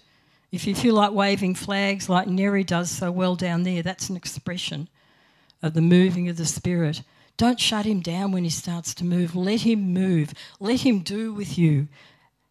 if 0.51 0.67
you 0.67 0.75
feel 0.75 0.95
like 0.95 1.13
waving 1.13 1.55
flags 1.55 2.09
like 2.09 2.27
Neri 2.27 2.63
does 2.63 2.91
so 2.91 3.09
well 3.11 3.35
down 3.35 3.63
there, 3.63 3.81
that's 3.81 4.09
an 4.09 4.17
expression 4.17 4.89
of 5.63 5.73
the 5.73 5.81
moving 5.81 6.27
of 6.27 6.37
the 6.37 6.45
Spirit. 6.45 7.03
Don't 7.37 7.59
shut 7.59 7.85
him 7.85 8.01
down 8.01 8.31
when 8.31 8.43
he 8.43 8.49
starts 8.49 8.93
to 8.95 9.05
move. 9.05 9.35
Let 9.35 9.61
him 9.61 9.93
move. 9.93 10.33
Let 10.59 10.81
him 10.81 10.99
do 10.99 11.33
with 11.33 11.57
you. 11.57 11.87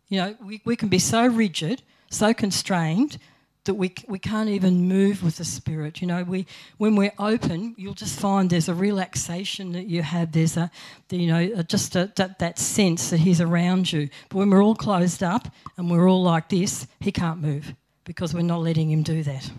You 0.08 0.20
know, 0.20 0.36
we, 0.42 0.62
we 0.64 0.76
can 0.76 0.88
be 0.88 0.98
so 0.98 1.26
rigid, 1.26 1.82
so 2.10 2.32
constrained 2.32 3.18
that 3.64 3.74
we, 3.74 3.94
we 4.08 4.18
can't 4.18 4.48
even 4.48 4.88
move 4.88 5.22
with 5.22 5.36
the 5.36 5.44
Spirit. 5.44 6.00
You 6.00 6.06
know, 6.06 6.24
we, 6.24 6.46
when 6.78 6.96
we're 6.96 7.12
open, 7.18 7.74
you'll 7.76 7.92
just 7.92 8.18
find 8.18 8.48
there's 8.48 8.70
a 8.70 8.74
relaxation 8.74 9.72
that 9.72 9.86
you 9.86 10.02
have. 10.02 10.32
There's 10.32 10.56
a, 10.56 10.70
you 11.10 11.26
know, 11.26 11.62
just 11.64 11.94
a, 11.96 12.10
that, 12.16 12.38
that 12.38 12.58
sense 12.58 13.10
that 13.10 13.18
He's 13.20 13.42
around 13.42 13.92
you. 13.92 14.08
But 14.30 14.38
when 14.38 14.50
we're 14.50 14.62
all 14.62 14.74
closed 14.74 15.22
up 15.22 15.48
and 15.76 15.90
we're 15.90 16.08
all 16.08 16.22
like 16.22 16.48
this, 16.48 16.86
He 17.00 17.12
can't 17.12 17.42
move 17.42 17.74
because 18.04 18.34
we're 18.34 18.42
not 18.42 18.62
letting 18.62 18.90
Him 18.90 19.02
do 19.02 19.22
that. 19.22 19.50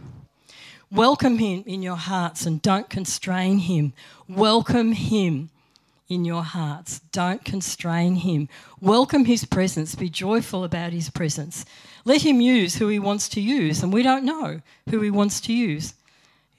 Welcome 0.92 1.38
Him 1.38 1.64
in 1.66 1.82
your 1.82 1.96
hearts 1.96 2.46
and 2.46 2.62
don't 2.62 2.90
constrain 2.90 3.60
Him. 3.60 3.94
Welcome 4.28 4.92
Him 4.92 5.50
in 6.10 6.26
your 6.26 6.44
hearts. 6.44 7.00
Don't 7.14 7.46
constrain 7.46 8.16
Him. 8.16 8.50
Welcome 8.82 9.26
His 9.26 9.46
presence. 9.46 9.96
Be 9.96 10.10
joyful 10.10 10.66
about 10.66 10.92
His 10.92 11.10
presence. 11.10 11.64
Let 12.04 12.24
Him 12.24 12.42
use 12.42 12.76
who 12.76 12.90
He 12.90 13.00
wants 13.00 13.30
to 13.30 13.42
use, 13.42 13.82
and 13.82 13.94
we 13.94 14.04
don't 14.04 14.26
know 14.26 14.62
who 14.90 15.00
He 15.00 15.10
wants 15.10 15.40
to 15.42 15.54
use. 15.54 15.94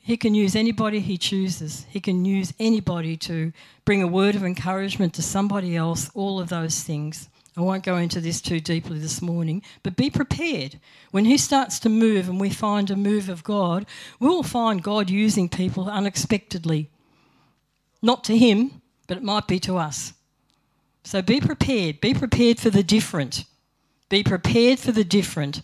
He 0.01 0.17
can 0.17 0.35
use 0.35 0.57
anybody 0.57 1.01
He 1.01 1.19
chooses. 1.19 1.85
He 1.91 2.01
can 2.01 2.25
use 2.25 2.55
anybody 2.59 3.17
to 3.19 3.53
bring 3.85 4.03
a 4.03 4.07
word 4.09 4.35
of 4.35 4.45
encouragement 4.45 5.13
to 5.15 5.23
somebody 5.23 5.77
else, 5.77 6.11
all 6.15 6.41
of 6.41 6.49
those 6.49 6.83
things. 6.83 7.29
I 7.57 7.61
won't 7.61 7.85
go 7.85 7.99
into 7.99 8.21
this 8.21 8.41
too 8.41 8.61
deeply 8.61 8.99
this 8.99 9.21
morning, 9.21 9.63
but 9.83 9.97
be 9.97 10.09
prepared. 10.09 10.81
When 11.11 11.27
He 11.27 11.37
starts 11.37 11.79
to 11.81 11.89
move 11.89 12.29
and 12.29 12.41
we 12.41 12.49
find 12.49 12.91
a 12.91 12.97
move 12.97 13.29
of 13.29 13.45
God, 13.45 13.85
we 14.19 14.29
will 14.29 14.43
find 14.43 14.83
God 14.83 15.11
using 15.11 15.49
people 15.49 15.89
unexpectedly. 15.89 16.89
Not 18.01 18.25
to 18.25 18.39
Him, 18.39 18.81
but 19.07 19.19
it 19.19 19.23
might 19.23 19.47
be 19.47 19.59
to 19.61 19.77
us. 19.77 20.15
So 21.05 21.21
be 21.21 21.41
prepared. 21.41 22.01
Be 22.01 22.15
prepared 22.15 22.59
for 22.59 22.71
the 22.71 22.83
different. 22.83 23.45
Be 24.09 24.23
prepared 24.23 24.79
for 24.79 24.93
the 24.93 25.05
different 25.05 25.61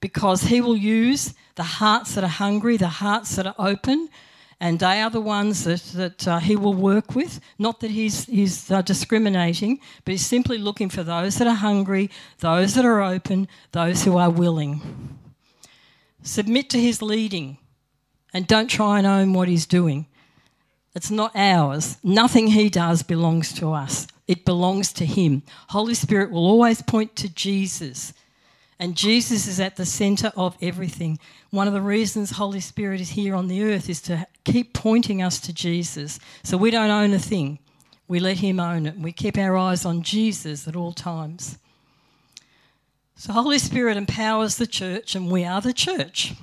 because 0.00 0.42
He 0.42 0.60
will 0.60 0.76
use 0.76 1.34
the 1.56 1.62
hearts 1.62 2.14
that 2.14 2.24
are 2.24 2.28
hungry, 2.28 2.76
the 2.76 2.88
hearts 2.88 3.34
that 3.36 3.46
are 3.46 3.54
open, 3.58 4.08
and 4.62 4.78
they 4.78 5.02
are 5.02 5.10
the 5.10 5.20
ones 5.20 5.64
that, 5.64 5.82
that 5.96 6.28
uh, 6.28 6.38
he 6.38 6.54
will 6.54 6.72
work 6.72 7.16
with. 7.16 7.40
Not 7.58 7.80
that 7.80 7.90
he's, 7.90 8.26
he's 8.26 8.70
uh, 8.70 8.80
discriminating, 8.80 9.80
but 10.04 10.12
he's 10.12 10.24
simply 10.24 10.56
looking 10.56 10.88
for 10.88 11.02
those 11.02 11.36
that 11.38 11.48
are 11.48 11.56
hungry, 11.56 12.08
those 12.38 12.74
that 12.74 12.84
are 12.84 13.02
open, 13.02 13.48
those 13.72 14.04
who 14.04 14.16
are 14.16 14.30
willing. 14.30 15.18
Submit 16.22 16.70
to 16.70 16.80
his 16.80 17.02
leading 17.02 17.58
and 18.32 18.46
don't 18.46 18.68
try 18.68 18.98
and 18.98 19.06
own 19.06 19.32
what 19.32 19.48
he's 19.48 19.66
doing. 19.66 20.06
It's 20.94 21.10
not 21.10 21.34
ours. 21.34 21.96
Nothing 22.04 22.46
he 22.46 22.68
does 22.68 23.02
belongs 23.02 23.52
to 23.54 23.72
us. 23.72 24.06
It 24.28 24.44
belongs 24.44 24.92
to 24.92 25.04
him. 25.04 25.42
Holy 25.70 25.94
Spirit 25.94 26.30
will 26.30 26.46
always 26.46 26.82
point 26.82 27.16
to 27.16 27.28
Jesus. 27.28 28.12
And 28.82 28.96
Jesus 28.96 29.46
is 29.46 29.60
at 29.60 29.76
the 29.76 29.86
centre 29.86 30.32
of 30.36 30.56
everything. 30.60 31.20
One 31.50 31.68
of 31.68 31.72
the 31.72 31.80
reasons 31.80 32.32
Holy 32.32 32.58
Spirit 32.58 33.00
is 33.00 33.10
here 33.10 33.36
on 33.36 33.46
the 33.46 33.62
earth 33.62 33.88
is 33.88 34.02
to 34.02 34.26
keep 34.42 34.74
pointing 34.74 35.22
us 35.22 35.38
to 35.42 35.52
Jesus. 35.52 36.18
So 36.42 36.56
we 36.56 36.72
don't 36.72 36.90
own 36.90 37.14
a 37.14 37.18
thing, 37.20 37.60
we 38.08 38.18
let 38.18 38.38
Him 38.38 38.58
own 38.58 38.86
it. 38.86 38.98
We 38.98 39.12
keep 39.12 39.38
our 39.38 39.56
eyes 39.56 39.84
on 39.84 40.02
Jesus 40.02 40.66
at 40.66 40.74
all 40.74 40.92
times. 40.92 41.58
So 43.14 43.32
Holy 43.32 43.60
Spirit 43.60 43.96
empowers 43.96 44.56
the 44.56 44.66
church, 44.66 45.14
and 45.14 45.30
we 45.30 45.44
are 45.44 45.60
the 45.60 45.72
church. 45.72 46.34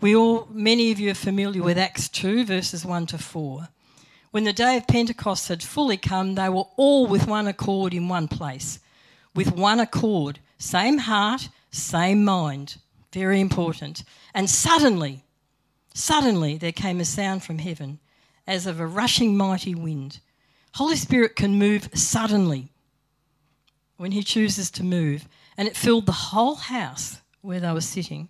We 0.00 0.14
all, 0.14 0.46
many 0.48 0.92
of 0.92 1.00
you 1.00 1.10
are 1.10 1.14
familiar 1.14 1.64
with 1.64 1.76
Acts 1.76 2.08
2, 2.08 2.44
verses 2.44 2.84
1 2.84 3.06
to 3.06 3.18
4. 3.18 3.66
When 4.30 4.44
the 4.44 4.52
day 4.52 4.76
of 4.76 4.86
Pentecost 4.86 5.48
had 5.48 5.60
fully 5.60 5.96
come, 5.96 6.36
they 6.36 6.48
were 6.48 6.66
all 6.76 7.08
with 7.08 7.26
one 7.26 7.48
accord 7.48 7.92
in 7.92 8.08
one 8.08 8.28
place, 8.28 8.78
with 9.34 9.56
one 9.56 9.80
accord, 9.80 10.38
same 10.58 10.98
heart, 10.98 11.48
same 11.70 12.24
mind. 12.24 12.76
Very 13.12 13.40
important. 13.40 14.04
And 14.34 14.50
suddenly, 14.50 15.24
suddenly 15.94 16.56
there 16.56 16.72
came 16.72 17.00
a 17.00 17.04
sound 17.04 17.44
from 17.44 17.58
heaven 17.58 18.00
as 18.46 18.66
of 18.66 18.80
a 18.80 18.86
rushing 18.86 19.36
mighty 19.36 19.74
wind. 19.74 20.20
Holy 20.74 20.96
Spirit 20.96 21.36
can 21.36 21.58
move 21.58 21.88
suddenly 21.94 22.72
when 23.96 24.12
He 24.12 24.22
chooses 24.22 24.70
to 24.72 24.82
move, 24.82 25.28
and 25.56 25.68
it 25.68 25.76
filled 25.76 26.06
the 26.06 26.12
whole 26.12 26.56
house 26.56 27.20
where 27.42 27.60
they 27.60 27.72
were 27.72 27.80
sitting. 27.80 28.28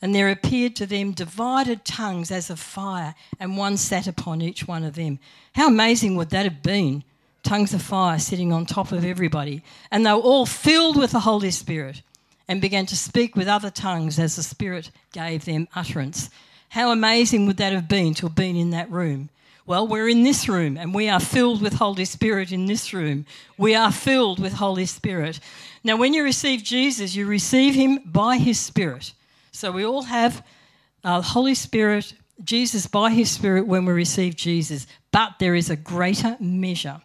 And 0.00 0.14
there 0.14 0.30
appeared 0.30 0.76
to 0.76 0.86
them 0.86 1.12
divided 1.12 1.84
tongues 1.84 2.30
as 2.30 2.50
of 2.50 2.60
fire, 2.60 3.14
and 3.38 3.56
one 3.56 3.76
sat 3.76 4.06
upon 4.06 4.40
each 4.40 4.66
one 4.66 4.84
of 4.84 4.94
them. 4.94 5.18
How 5.54 5.68
amazing 5.68 6.16
would 6.16 6.30
that 6.30 6.44
have 6.44 6.62
been? 6.62 7.04
Tongues 7.48 7.72
of 7.72 7.80
fire 7.80 8.18
sitting 8.18 8.52
on 8.52 8.66
top 8.66 8.92
of 8.92 9.06
everybody. 9.06 9.62
And 9.90 10.04
they 10.04 10.12
were 10.12 10.18
all 10.18 10.44
filled 10.44 10.98
with 10.98 11.12
the 11.12 11.20
Holy 11.20 11.50
Spirit 11.50 12.02
and 12.46 12.60
began 12.60 12.84
to 12.84 12.94
speak 12.94 13.36
with 13.36 13.48
other 13.48 13.70
tongues 13.70 14.18
as 14.18 14.36
the 14.36 14.42
Spirit 14.42 14.90
gave 15.14 15.46
them 15.46 15.66
utterance. 15.74 16.28
How 16.68 16.92
amazing 16.92 17.46
would 17.46 17.56
that 17.56 17.72
have 17.72 17.88
been 17.88 18.12
to 18.16 18.26
have 18.26 18.34
been 18.34 18.54
in 18.54 18.68
that 18.72 18.90
room? 18.90 19.30
Well, 19.64 19.88
we're 19.88 20.10
in 20.10 20.24
this 20.24 20.46
room 20.46 20.76
and 20.76 20.92
we 20.92 21.08
are 21.08 21.20
filled 21.20 21.62
with 21.62 21.72
Holy 21.72 22.04
Spirit 22.04 22.52
in 22.52 22.66
this 22.66 22.92
room. 22.92 23.24
We 23.56 23.74
are 23.74 23.92
filled 23.92 24.40
with 24.40 24.52
Holy 24.52 24.84
Spirit. 24.84 25.40
Now, 25.82 25.96
when 25.96 26.12
you 26.12 26.24
receive 26.24 26.62
Jesus, 26.62 27.16
you 27.16 27.24
receive 27.24 27.74
him 27.74 28.00
by 28.04 28.36
his 28.36 28.60
Spirit. 28.60 29.14
So 29.52 29.72
we 29.72 29.86
all 29.86 30.02
have 30.02 30.44
uh, 31.02 31.22
Holy 31.22 31.54
Spirit, 31.54 32.12
Jesus 32.44 32.86
by 32.86 33.08
his 33.08 33.30
Spirit 33.30 33.66
when 33.66 33.86
we 33.86 33.94
receive 33.94 34.36
Jesus. 34.36 34.86
But 35.12 35.38
there 35.38 35.54
is 35.54 35.70
a 35.70 35.76
greater 35.76 36.36
measure. 36.40 37.00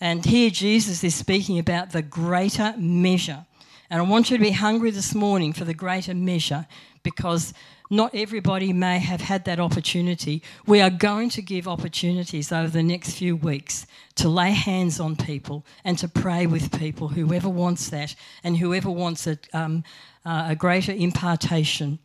And 0.00 0.24
here 0.24 0.50
Jesus 0.50 1.02
is 1.02 1.14
speaking 1.14 1.58
about 1.58 1.90
the 1.90 2.02
greater 2.02 2.74
measure. 2.76 3.44
And 3.90 4.00
I 4.00 4.04
want 4.04 4.30
you 4.30 4.36
to 4.36 4.42
be 4.42 4.50
hungry 4.50 4.90
this 4.90 5.14
morning 5.14 5.52
for 5.52 5.64
the 5.64 5.74
greater 5.74 6.14
measure 6.14 6.66
because 7.02 7.54
not 7.90 8.14
everybody 8.14 8.72
may 8.72 8.98
have 8.98 9.22
had 9.22 9.44
that 9.46 9.58
opportunity. 9.58 10.42
We 10.66 10.80
are 10.80 10.90
going 10.90 11.30
to 11.30 11.42
give 11.42 11.66
opportunities 11.66 12.52
over 12.52 12.68
the 12.68 12.82
next 12.82 13.12
few 13.12 13.34
weeks 13.34 13.86
to 14.16 14.28
lay 14.28 14.50
hands 14.52 15.00
on 15.00 15.16
people 15.16 15.64
and 15.84 15.96
to 15.98 16.08
pray 16.08 16.46
with 16.46 16.78
people, 16.78 17.08
whoever 17.08 17.48
wants 17.48 17.88
that 17.88 18.14
and 18.44 18.58
whoever 18.58 18.90
wants 18.90 19.26
a, 19.26 19.38
um, 19.54 19.84
uh, 20.24 20.48
a 20.50 20.54
greater 20.54 20.92
impartation. 20.92 21.98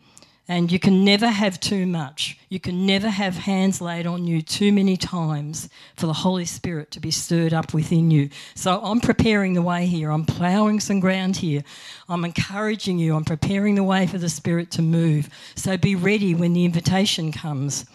And 0.53 0.71
you 0.71 0.77
can 0.77 1.03
never 1.03 1.29
have 1.29 1.59
too 1.59 1.87
much. 1.87 2.37
You 2.47 2.59
can 2.59 2.85
never 2.85 3.09
have 3.09 3.35
hands 3.35 3.81
laid 3.81 4.05
on 4.05 4.27
you 4.27 4.43
too 4.43 4.71
many 4.71 4.95
times 4.97 5.67
for 5.95 6.05
the 6.05 6.13
Holy 6.13 6.45
Spirit 6.45 6.91
to 6.91 6.99
be 6.99 7.09
stirred 7.09 7.55
up 7.55 7.73
within 7.73 8.11
you. 8.11 8.29
So 8.53 8.79
I'm 8.83 9.01
preparing 9.01 9.55
the 9.55 9.63
way 9.63 9.87
here. 9.87 10.11
I'm 10.11 10.25
ploughing 10.25 10.79
some 10.79 10.99
ground 10.99 11.37
here. 11.37 11.63
I'm 12.07 12.23
encouraging 12.23 12.99
you. 12.99 13.15
I'm 13.15 13.25
preparing 13.25 13.73
the 13.73 13.83
way 13.83 14.05
for 14.05 14.19
the 14.19 14.29
Spirit 14.29 14.69
to 14.73 14.83
move. 14.83 15.27
So 15.55 15.75
be 15.75 15.95
ready 15.95 16.35
when 16.35 16.53
the 16.53 16.65
invitation 16.65 17.31
comes. 17.31 17.87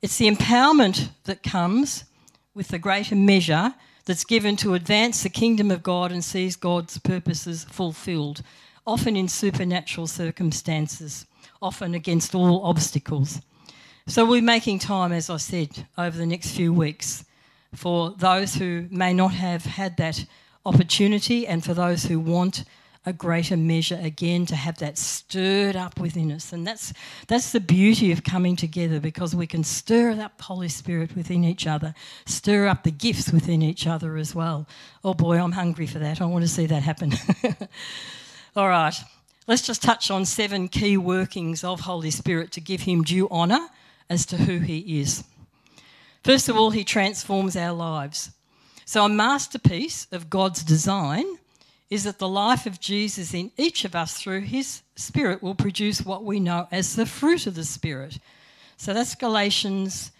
It's 0.00 0.16
the 0.16 0.30
empowerment 0.30 1.10
that 1.24 1.42
comes 1.42 2.04
with 2.54 2.68
the 2.68 2.78
greater 2.78 3.16
measure 3.16 3.74
that's 4.06 4.24
given 4.24 4.56
to 4.56 4.72
advance 4.72 5.22
the 5.22 5.28
kingdom 5.28 5.70
of 5.70 5.82
God 5.82 6.10
and 6.10 6.24
sees 6.24 6.56
God's 6.56 6.96
purposes 6.96 7.64
fulfilled 7.64 8.40
often 8.88 9.16
in 9.16 9.28
supernatural 9.28 10.06
circumstances, 10.06 11.26
often 11.60 11.94
against 11.94 12.34
all 12.34 12.64
obstacles. 12.64 13.40
So 14.06 14.24
we're 14.24 14.42
making 14.42 14.78
time, 14.78 15.12
as 15.12 15.28
I 15.28 15.36
said, 15.36 15.86
over 15.98 16.16
the 16.16 16.24
next 16.24 16.52
few 16.52 16.72
weeks 16.72 17.26
for 17.74 18.12
those 18.12 18.54
who 18.54 18.86
may 18.90 19.12
not 19.12 19.32
have 19.32 19.66
had 19.66 19.98
that 19.98 20.24
opportunity 20.64 21.46
and 21.46 21.62
for 21.62 21.74
those 21.74 22.04
who 22.04 22.18
want 22.18 22.64
a 23.04 23.12
greater 23.12 23.58
measure 23.58 23.98
again 24.02 24.46
to 24.46 24.56
have 24.56 24.78
that 24.78 24.96
stirred 24.96 25.76
up 25.76 26.00
within 26.00 26.32
us. 26.32 26.52
And 26.54 26.66
that's 26.66 26.94
that's 27.26 27.52
the 27.52 27.60
beauty 27.60 28.10
of 28.10 28.24
coming 28.24 28.56
together 28.56 29.00
because 29.00 29.34
we 29.34 29.46
can 29.46 29.64
stir 29.64 30.12
up 30.12 30.40
Holy 30.40 30.68
Spirit 30.68 31.14
within 31.14 31.44
each 31.44 31.66
other, 31.66 31.94
stir 32.24 32.66
up 32.66 32.84
the 32.84 32.90
gifts 32.90 33.30
within 33.32 33.60
each 33.60 33.86
other 33.86 34.16
as 34.16 34.34
well. 34.34 34.66
Oh 35.04 35.12
boy, 35.12 35.38
I'm 35.38 35.52
hungry 35.52 35.86
for 35.86 35.98
that. 35.98 36.22
I 36.22 36.24
want 36.24 36.42
to 36.42 36.48
see 36.48 36.66
that 36.66 36.82
happen. 36.82 37.12
All 38.58 38.68
right. 38.68 39.04
Let's 39.46 39.62
just 39.62 39.84
touch 39.84 40.10
on 40.10 40.24
seven 40.24 40.66
key 40.66 40.96
workings 40.96 41.62
of 41.62 41.82
Holy 41.82 42.10
Spirit 42.10 42.50
to 42.50 42.60
give 42.60 42.80
him 42.80 43.04
due 43.04 43.28
honour 43.28 43.68
as 44.10 44.26
to 44.26 44.36
who 44.36 44.58
he 44.58 45.00
is. 45.00 45.22
First 46.24 46.48
of 46.48 46.56
all, 46.56 46.70
he 46.70 46.82
transforms 46.82 47.54
our 47.54 47.72
lives. 47.72 48.32
So, 48.84 49.04
a 49.04 49.08
masterpiece 49.08 50.08
of 50.10 50.28
God's 50.28 50.64
design 50.64 51.24
is 51.88 52.02
that 52.02 52.18
the 52.18 52.26
life 52.26 52.66
of 52.66 52.80
Jesus 52.80 53.32
in 53.32 53.52
each 53.56 53.84
of 53.84 53.94
us 53.94 54.18
through 54.20 54.40
his 54.40 54.82
Spirit 54.96 55.40
will 55.40 55.54
produce 55.54 56.04
what 56.04 56.24
we 56.24 56.40
know 56.40 56.66
as 56.72 56.96
the 56.96 57.06
fruit 57.06 57.46
of 57.46 57.54
the 57.54 57.62
Spirit. 57.62 58.18
So 58.76 58.92
that's 58.92 59.14
Galatians 59.14 60.10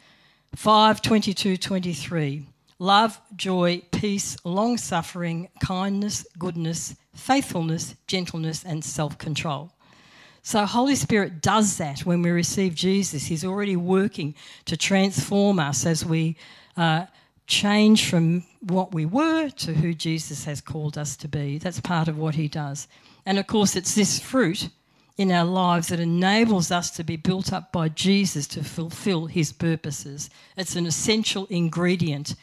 5 0.54 1.02
22 1.02 1.56
23. 1.56 2.46
Love, 2.78 3.20
joy, 3.34 3.82
peace, 3.90 4.36
long 4.44 4.78
suffering, 4.78 5.48
kindness, 5.60 6.24
goodness, 6.38 6.94
faithfulness, 7.18 7.94
gentleness, 8.06 8.64
and 8.64 8.84
self 8.84 9.18
control. 9.18 9.72
So, 10.42 10.64
Holy 10.64 10.94
Spirit 10.94 11.42
does 11.42 11.76
that 11.76 12.00
when 12.00 12.22
we 12.22 12.30
receive 12.30 12.74
Jesus. 12.74 13.26
He's 13.26 13.44
already 13.44 13.76
working 13.76 14.34
to 14.64 14.76
transform 14.76 15.58
us 15.58 15.84
as 15.84 16.04
we 16.04 16.36
uh, 16.76 17.06
change 17.46 18.08
from 18.08 18.44
what 18.60 18.94
we 18.94 19.04
were 19.04 19.50
to 19.50 19.74
who 19.74 19.92
Jesus 19.92 20.44
has 20.44 20.60
called 20.60 20.96
us 20.96 21.16
to 21.16 21.28
be. 21.28 21.58
That's 21.58 21.80
part 21.80 22.08
of 22.08 22.16
what 22.16 22.34
he 22.34 22.48
does. 22.48 22.88
And 23.26 23.38
of 23.38 23.46
course, 23.46 23.76
it's 23.76 23.94
this 23.94 24.20
fruit 24.20 24.70
in 25.18 25.32
our 25.32 25.44
lives 25.44 25.88
that 25.88 25.98
enables 25.98 26.70
us 26.70 26.90
to 26.92 27.04
be 27.04 27.16
built 27.16 27.52
up 27.52 27.72
by 27.72 27.88
Jesus 27.88 28.46
to 28.46 28.62
fulfill 28.62 29.26
his 29.26 29.52
purposes. 29.52 30.30
It's 30.56 30.76
an 30.76 30.86
essential 30.86 31.46
ingredient, 31.50 32.36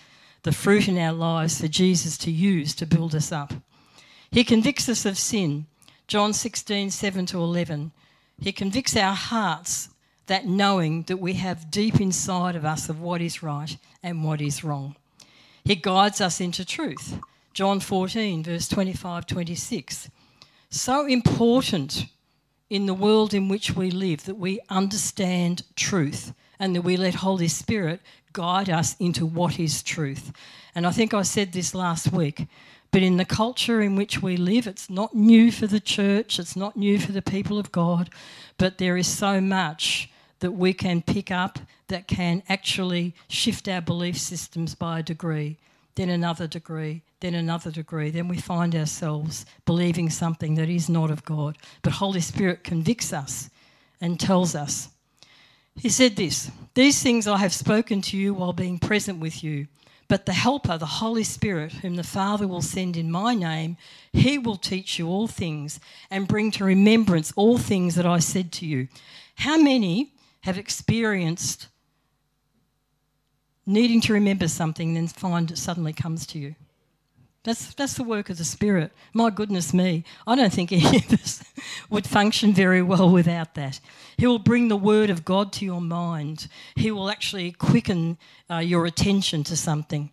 the 0.44 0.52
fruit 0.52 0.88
in 0.88 0.98
our 0.98 1.14
lives 1.14 1.62
for 1.62 1.70
Jesus 1.70 2.18
to 2.20 2.32
use 2.32 2.76
to 2.76 2.86
build 2.86 3.16
us 3.16 3.32
up. 3.32 3.54
He 4.36 4.44
convicts 4.44 4.90
us 4.90 5.06
of 5.06 5.18
sin. 5.18 5.66
John 6.10 6.34
16, 6.34 6.92
7 6.92 7.26
to 7.28 7.38
11. 7.38 7.94
He 8.38 8.52
convicts 8.52 8.98
our 8.98 9.16
hearts 9.16 9.88
that 10.26 10.46
knowing 10.46 11.04
that 11.04 11.22
we 11.22 11.36
have 11.36 11.72
deep 11.72 12.02
inside 12.02 12.58
of 12.58 12.66
us 12.66 12.90
of 12.90 13.00
what 13.00 13.22
is 13.22 13.42
right 13.42 13.78
and 14.04 14.26
what 14.26 14.42
is 14.42 14.62
wrong. 14.62 14.98
He 15.64 15.76
guides 15.76 16.20
us 16.20 16.42
into 16.42 16.66
truth. 16.66 17.18
John 17.54 17.80
14, 17.80 18.44
verse 18.44 18.68
25 18.68 19.26
26. 19.26 20.10
So 20.70 21.06
important 21.06 22.08
in 22.70 22.88
the 22.88 22.94
world 22.94 23.34
in 23.34 23.48
which 23.48 23.74
we 23.74 23.90
live 23.90 24.26
that 24.26 24.36
we 24.36 24.60
understand 24.70 25.64
truth 25.78 26.34
and 26.60 26.76
that 26.76 26.82
we 26.82 26.98
let 26.98 27.16
Holy 27.16 27.48
Spirit 27.48 28.02
guide 28.34 28.70
us 28.70 28.98
into 29.00 29.26
what 29.26 29.58
is 29.62 29.82
truth. 29.82 30.34
And 30.76 30.86
I 30.86 30.92
think 30.92 31.14
I 31.14 31.22
said 31.22 31.54
this 31.54 31.74
last 31.74 32.12
week, 32.12 32.48
but 32.96 33.04
in 33.04 33.18
the 33.18 33.26
culture 33.26 33.82
in 33.82 33.98
which 33.98 34.22
we 34.22 34.38
live, 34.38 34.68
it's 34.68 34.90
not 34.90 35.14
new 35.14 35.52
for 35.52 35.68
the 35.68 35.82
church, 35.82 36.40
it's 36.40 36.56
not 36.56 36.78
new 36.78 36.98
for 36.98 37.12
the 37.12 37.22
people 37.22 37.60
of 37.60 37.70
God, 37.74 38.10
but 38.58 38.78
there 38.78 38.96
is 38.96 39.06
so 39.06 39.42
much 39.42 40.10
that 40.40 40.54
we 40.54 40.72
can 40.72 41.02
pick 41.02 41.30
up 41.30 41.60
that 41.90 42.08
can 42.08 42.42
actually 42.48 43.14
shift 43.28 43.68
our 43.68 43.82
belief 43.82 44.18
systems 44.18 44.76
by 44.76 45.00
a 45.00 45.04
degree, 45.04 45.58
then 45.96 46.10
another 46.10 46.48
degree, 46.48 47.02
then 47.20 47.36
another 47.36 47.70
degree. 47.70 48.12
Then 48.12 48.30
we 48.30 48.38
find 48.38 48.74
ourselves 48.74 49.46
believing 49.66 50.10
something 50.10 50.56
that 50.56 50.70
is 50.70 50.88
not 50.88 51.12
of 51.12 51.26
God. 51.26 51.58
But 51.82 51.92
Holy 51.92 52.22
Spirit 52.22 52.64
convicts 52.64 53.12
us 53.12 53.50
and 54.00 54.18
tells 54.18 54.56
us. 54.56 54.88
He 55.76 55.90
said 55.90 56.16
this 56.16 56.50
These 56.76 57.04
things 57.04 57.28
I 57.28 57.40
have 57.40 57.54
spoken 57.54 58.02
to 58.04 58.16
you 58.16 58.34
while 58.34 58.54
being 58.54 58.80
present 58.80 59.20
with 59.20 59.44
you. 59.44 59.68
But 60.08 60.26
the 60.26 60.34
Helper, 60.34 60.78
the 60.78 60.86
Holy 60.86 61.24
Spirit, 61.24 61.74
whom 61.74 61.96
the 61.96 62.04
Father 62.04 62.48
will 62.48 62.62
send 62.62 62.96
in 62.96 63.10
my 63.10 63.34
name, 63.34 63.78
he 64.14 64.38
will 64.38 64.58
teach 64.58 65.00
you 65.00 65.08
all 65.08 65.28
things 65.28 65.80
and 66.12 66.28
bring 66.28 66.52
to 66.52 66.64
remembrance 66.64 67.34
all 67.36 67.58
things 67.58 67.96
that 67.96 68.06
I 68.06 68.20
said 68.20 68.52
to 68.54 68.66
you. 68.66 68.88
How 69.38 69.58
many 69.58 70.14
have 70.42 70.58
experienced 70.58 71.68
needing 73.66 74.02
to 74.02 74.14
remember 74.14 74.48
something, 74.48 74.94
then 74.94 75.08
find 75.08 75.50
it 75.52 75.58
suddenly 75.58 75.94
comes 75.94 76.28
to 76.28 76.40
you. 76.40 76.56
That's, 77.46 77.76
that's 77.76 77.94
the 77.94 78.04
work 78.04 78.32
of 78.32 78.40
the 78.40 78.44
Spirit. 78.44 78.92
My 79.14 79.30
goodness 79.30 79.72
me, 79.72 80.04
I 80.26 80.36
don't 80.36 80.52
think 80.52 80.72
any 80.72 80.98
of 80.98 81.14
us 81.14 81.44
would 81.92 82.08
function 82.08 82.54
very 82.54 82.82
well 82.82 83.08
without 83.08 83.54
that. 83.54 83.80
He 84.18 84.26
will 84.26 84.40
bring 84.40 84.68
the 84.68 84.76
Word 84.76 85.12
of 85.12 85.24
God 85.24 85.54
to 85.54 85.66
your 85.66 85.80
mind, 85.80 86.48
He 86.76 86.90
will 86.90 87.08
actually 87.08 87.52
quicken 87.52 88.18
uh, 88.50 88.58
your 88.58 88.88
attention 88.88 89.44
to 89.44 89.56
something. 89.56 90.10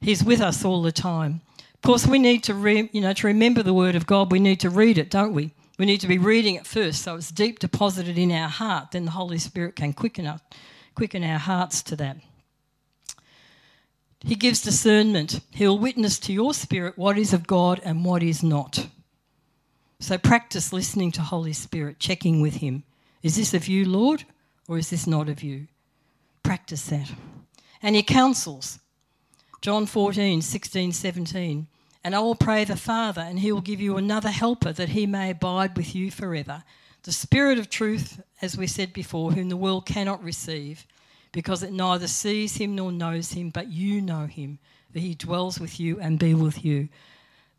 He's 0.00 0.22
with 0.22 0.40
us 0.40 0.64
all 0.64 0.80
the 0.80 0.92
time. 0.92 1.40
Of 1.74 1.82
course, 1.82 2.06
we 2.06 2.20
need 2.20 2.44
to, 2.44 2.54
re- 2.54 2.88
you 2.92 3.00
know, 3.00 3.12
to 3.12 3.26
remember 3.26 3.64
the 3.64 3.74
Word 3.74 3.96
of 3.96 4.06
God, 4.06 4.30
we 4.30 4.38
need 4.38 4.60
to 4.60 4.70
read 4.70 4.98
it, 4.98 5.10
don't 5.10 5.34
we? 5.34 5.50
We 5.80 5.86
need 5.86 6.00
to 6.02 6.08
be 6.08 6.18
reading 6.18 6.54
it 6.54 6.66
first 6.66 7.02
so 7.02 7.16
it's 7.16 7.32
deep 7.32 7.58
deposited 7.58 8.16
in 8.16 8.30
our 8.30 8.48
heart. 8.48 8.92
Then 8.92 9.04
the 9.04 9.10
Holy 9.12 9.38
Spirit 9.38 9.74
can 9.74 9.92
quicken, 9.92 10.26
us, 10.26 10.40
quicken 10.94 11.24
our 11.24 11.38
hearts 11.38 11.82
to 11.84 11.96
that. 11.96 12.18
He 14.20 14.34
gives 14.34 14.60
discernment. 14.60 15.40
He'll 15.50 15.78
witness 15.78 16.18
to 16.20 16.32
your 16.32 16.54
spirit 16.54 16.98
what 16.98 17.18
is 17.18 17.32
of 17.32 17.46
God 17.46 17.80
and 17.84 18.04
what 18.04 18.22
is 18.22 18.42
not. 18.42 18.88
So 20.00 20.18
practice 20.18 20.72
listening 20.72 21.12
to 21.12 21.22
Holy 21.22 21.52
Spirit, 21.52 21.98
checking 21.98 22.40
with 22.40 22.56
Him. 22.56 22.84
Is 23.22 23.36
this 23.36 23.54
of 23.54 23.68
you, 23.68 23.84
Lord, 23.84 24.24
or 24.68 24.78
is 24.78 24.90
this 24.90 25.06
not 25.06 25.28
of 25.28 25.42
you? 25.42 25.66
Practice 26.42 26.84
that. 26.86 27.10
And 27.82 27.96
He 27.96 28.02
counsels. 28.02 28.78
John 29.60 29.86
14, 29.86 30.40
16, 30.40 30.92
17. 30.92 31.66
And 32.04 32.14
I 32.14 32.20
will 32.20 32.36
pray 32.36 32.64
the 32.64 32.76
Father, 32.76 33.22
and 33.22 33.40
he 33.40 33.50
will 33.50 33.60
give 33.60 33.80
you 33.80 33.96
another 33.96 34.30
helper 34.30 34.72
that 34.72 34.90
he 34.90 35.06
may 35.06 35.30
abide 35.30 35.76
with 35.76 35.94
you 35.94 36.10
forever. 36.10 36.62
The 37.02 37.12
Spirit 37.12 37.58
of 37.58 37.68
truth, 37.68 38.20
as 38.40 38.56
we 38.56 38.66
said 38.66 38.92
before, 38.92 39.32
whom 39.32 39.48
the 39.48 39.56
world 39.56 39.84
cannot 39.84 40.22
receive, 40.22 40.86
because 41.32 41.62
it 41.62 41.72
neither 41.72 42.08
sees 42.08 42.56
him 42.56 42.74
nor 42.74 42.92
knows 42.92 43.32
him, 43.32 43.50
but 43.50 43.68
you 43.68 44.00
know 44.00 44.26
him, 44.26 44.58
that 44.92 45.00
he 45.00 45.14
dwells 45.14 45.60
with 45.60 45.78
you 45.78 46.00
and 46.00 46.18
be 46.18 46.34
with 46.34 46.64
you. 46.64 46.88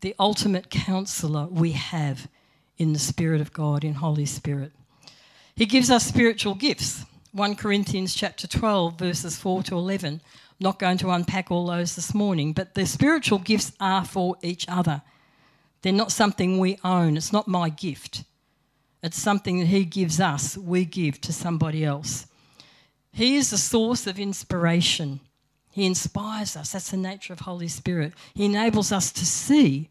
The 0.00 0.14
ultimate 0.18 0.70
counselor 0.70 1.46
we 1.46 1.72
have 1.72 2.28
in 2.78 2.92
the 2.92 2.98
Spirit 2.98 3.40
of 3.40 3.52
God, 3.52 3.84
in 3.84 3.94
Holy 3.94 4.26
Spirit. 4.26 4.72
He 5.54 5.66
gives 5.66 5.90
us 5.90 6.06
spiritual 6.06 6.54
gifts. 6.54 7.04
1 7.32 7.54
Corinthians 7.56 8.14
chapter 8.14 8.46
12, 8.46 8.98
verses 8.98 9.36
4 9.36 9.62
to 9.64 9.76
11 9.76 10.20
not 10.60 10.78
going 10.78 10.98
to 10.98 11.10
unpack 11.10 11.50
all 11.50 11.66
those 11.66 11.96
this 11.96 12.14
morning, 12.14 12.52
but 12.52 12.74
the 12.74 12.84
spiritual 12.84 13.38
gifts 13.38 13.72
are 13.80 14.04
for 14.04 14.36
each 14.42 14.66
other. 14.68 15.00
They're 15.80 15.92
not 15.92 16.12
something 16.12 16.58
we 16.58 16.78
own, 16.84 17.16
it's 17.16 17.32
not 17.32 17.48
my 17.48 17.70
gift. 17.70 18.24
It's 19.02 19.20
something 19.20 19.60
that 19.60 19.68
He 19.68 19.86
gives 19.86 20.20
us, 20.20 20.58
we 20.58 20.84
give 20.84 21.20
to 21.22 21.32
somebody 21.32 21.84
else. 21.84 22.26
He 23.12 23.36
is 23.36 23.50
the 23.50 23.58
source 23.58 24.06
of 24.06 24.18
inspiration. 24.18 25.20
He 25.72 25.86
inspires 25.86 26.56
us. 26.56 26.72
That's 26.72 26.90
the 26.90 26.96
nature 26.96 27.32
of 27.32 27.40
Holy 27.40 27.68
Spirit. 27.68 28.12
He 28.34 28.44
enables 28.44 28.92
us 28.92 29.12
to 29.12 29.26
see 29.26 29.88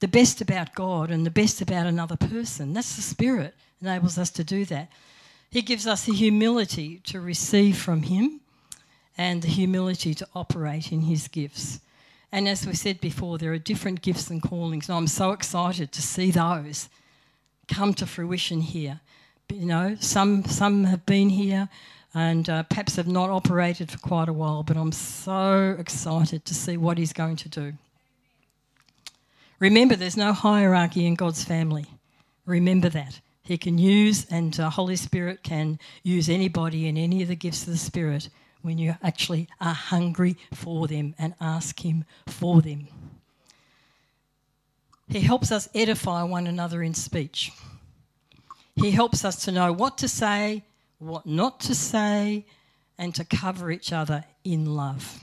the 0.00 0.08
best 0.08 0.40
about 0.40 0.74
God 0.74 1.10
and 1.10 1.24
the 1.24 1.30
best 1.30 1.60
about 1.60 1.86
another 1.86 2.16
person. 2.16 2.72
That's 2.72 2.96
the 2.96 3.02
Spirit 3.02 3.54
enables 3.80 4.18
us 4.18 4.30
to 4.30 4.44
do 4.44 4.64
that. 4.66 4.90
He 5.50 5.62
gives 5.62 5.86
us 5.86 6.04
the 6.04 6.12
humility 6.12 7.00
to 7.04 7.20
receive 7.20 7.78
from 7.78 8.02
Him 8.02 8.40
and 9.16 9.42
the 9.42 9.48
humility 9.48 10.14
to 10.14 10.28
operate 10.34 10.92
in 10.92 11.02
his 11.02 11.28
gifts. 11.28 11.80
And 12.32 12.48
as 12.48 12.66
we 12.66 12.74
said 12.74 13.00
before, 13.00 13.38
there 13.38 13.52
are 13.52 13.58
different 13.58 14.02
gifts 14.02 14.28
and 14.28 14.42
callings, 14.42 14.88
and 14.88 14.98
I'm 14.98 15.06
so 15.06 15.32
excited 15.32 15.92
to 15.92 16.02
see 16.02 16.30
those 16.30 16.88
come 17.68 17.94
to 17.94 18.06
fruition 18.06 18.60
here. 18.60 19.00
You 19.50 19.66
know, 19.66 19.96
some 20.00 20.44
some 20.44 20.84
have 20.84 21.06
been 21.06 21.30
here 21.30 21.68
and 22.14 22.48
uh, 22.48 22.62
perhaps 22.64 22.96
have 22.96 23.08
not 23.08 23.30
operated 23.30 23.90
for 23.90 23.98
quite 23.98 24.28
a 24.28 24.32
while, 24.32 24.62
but 24.62 24.76
I'm 24.76 24.92
so 24.92 25.76
excited 25.78 26.44
to 26.44 26.54
see 26.54 26.76
what 26.76 26.98
he's 26.98 27.12
going 27.12 27.36
to 27.36 27.48
do. 27.48 27.72
Remember, 29.58 29.96
there's 29.96 30.16
no 30.16 30.32
hierarchy 30.32 31.06
in 31.06 31.14
God's 31.14 31.44
family. 31.44 31.86
Remember 32.44 32.88
that. 32.90 33.20
He 33.42 33.56
can 33.56 33.78
use, 33.78 34.26
and 34.30 34.58
uh, 34.58 34.70
Holy 34.70 34.96
Spirit 34.96 35.42
can 35.42 35.78
use 36.02 36.28
anybody 36.28 36.88
in 36.88 36.96
any 36.96 37.22
of 37.22 37.28
the 37.28 37.36
gifts 37.36 37.62
of 37.62 37.72
the 37.72 37.78
Spirit 37.78 38.28
when 38.62 38.76
you 38.76 38.96
actually 39.02 39.48
are 39.60 39.74
hungry 39.74 40.36
for 40.52 40.88
them 40.88 41.14
and 41.18 41.34
ask 41.40 41.84
Him 41.84 42.04
for 42.26 42.60
them. 42.60 42.88
He 45.08 45.20
helps 45.20 45.52
us 45.52 45.68
edify 45.74 46.24
one 46.24 46.48
another 46.48 46.82
in 46.82 46.92
speech. 46.92 47.52
He 48.74 48.90
helps 48.90 49.24
us 49.24 49.44
to 49.44 49.52
know 49.52 49.72
what 49.72 49.96
to 49.98 50.08
say, 50.08 50.64
what 50.98 51.26
not 51.26 51.60
to 51.60 51.74
say, 51.74 52.46
and 52.98 53.14
to 53.14 53.24
cover 53.24 53.70
each 53.70 53.92
other 53.92 54.24
in 54.44 54.74
love. 54.74 55.20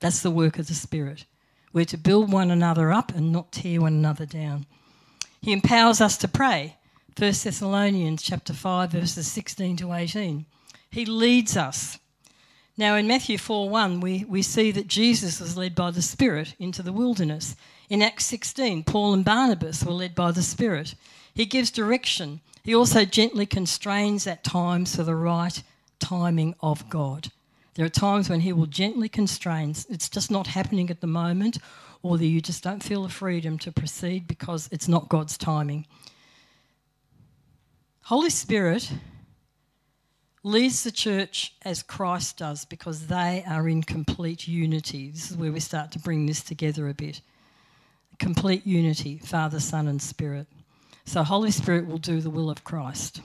That's 0.00 0.22
the 0.22 0.30
work 0.30 0.58
of 0.58 0.68
the 0.68 0.74
Spirit. 0.74 1.24
We're 1.72 1.84
to 1.86 1.98
build 1.98 2.32
one 2.32 2.50
another 2.50 2.92
up 2.92 3.14
and 3.14 3.30
not 3.30 3.52
tear 3.52 3.80
one 3.82 3.94
another 3.94 4.26
down. 4.26 4.66
He 5.42 5.52
empowers 5.52 6.00
us 6.00 6.16
to 6.18 6.28
pray. 6.28 6.76
1 7.16 7.30
Thessalonians 7.30 8.22
chapter 8.22 8.52
5 8.52 8.92
verses 8.92 9.30
16 9.30 9.76
to 9.78 9.92
18. 9.92 10.46
He 10.90 11.04
leads 11.04 11.56
us. 11.56 11.98
Now 12.76 12.94
in 12.94 13.08
Matthew 13.08 13.38
4 13.38 13.68
1, 13.68 14.00
we, 14.00 14.24
we 14.28 14.40
see 14.40 14.70
that 14.70 14.86
Jesus 14.86 15.40
was 15.40 15.56
led 15.56 15.74
by 15.74 15.90
the 15.90 16.00
Spirit 16.00 16.54
into 16.58 16.82
the 16.82 16.92
wilderness. 16.92 17.56
In 17.90 18.02
Acts 18.02 18.26
16, 18.26 18.84
Paul 18.84 19.14
and 19.14 19.24
Barnabas 19.24 19.84
were 19.84 19.92
led 19.92 20.14
by 20.14 20.30
the 20.30 20.42
Spirit. 20.42 20.94
He 21.34 21.44
gives 21.44 21.70
direction. 21.70 22.40
He 22.68 22.74
also 22.74 23.06
gently 23.06 23.46
constrains 23.46 24.26
at 24.26 24.44
times 24.44 24.94
for 24.94 25.02
the 25.02 25.14
right 25.14 25.62
timing 26.00 26.54
of 26.60 26.86
God. 26.90 27.28
There 27.72 27.86
are 27.86 27.88
times 27.88 28.28
when 28.28 28.40
He 28.40 28.52
will 28.52 28.66
gently 28.66 29.08
constrain. 29.08 29.70
It's 29.88 30.10
just 30.10 30.30
not 30.30 30.48
happening 30.48 30.90
at 30.90 31.00
the 31.00 31.06
moment, 31.06 31.56
or 32.02 32.18
that 32.18 32.26
you 32.26 32.42
just 32.42 32.62
don't 32.62 32.82
feel 32.82 33.04
the 33.04 33.08
freedom 33.08 33.56
to 33.60 33.72
proceed 33.72 34.28
because 34.28 34.68
it's 34.70 34.86
not 34.86 35.08
God's 35.08 35.38
timing. 35.38 35.86
Holy 38.02 38.28
Spirit 38.28 38.92
leads 40.42 40.84
the 40.84 40.92
church 40.92 41.54
as 41.64 41.82
Christ 41.82 42.36
does 42.36 42.66
because 42.66 43.06
they 43.06 43.44
are 43.48 43.66
in 43.66 43.82
complete 43.82 44.46
unity. 44.46 45.10
This 45.10 45.30
is 45.30 45.38
where 45.38 45.52
we 45.52 45.60
start 45.60 45.90
to 45.92 45.98
bring 45.98 46.26
this 46.26 46.42
together 46.42 46.86
a 46.90 46.92
bit. 46.92 47.22
Complete 48.18 48.66
unity, 48.66 49.16
Father, 49.24 49.58
Son, 49.58 49.88
and 49.88 50.02
Spirit. 50.02 50.46
So, 51.08 51.22
Holy 51.22 51.50
Spirit 51.50 51.86
will 51.86 51.96
do 51.96 52.20
the 52.20 52.28
will 52.28 52.50
of 52.50 52.64
Christ. 52.64 53.22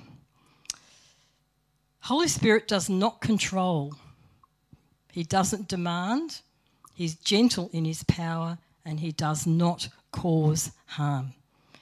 Holy 1.99 2.29
Spirit 2.29 2.65
does 2.65 2.89
not 2.89 3.19
control, 3.19 3.95
He 5.11 5.23
doesn't 5.23 5.67
demand, 5.67 6.39
He's 6.95 7.15
gentle 7.15 7.69
in 7.73 7.83
His 7.83 8.03
power, 8.03 8.57
and 8.85 9.01
He 9.01 9.11
does 9.11 9.45
not 9.45 9.89
cause 10.13 10.71
harm. 10.85 11.33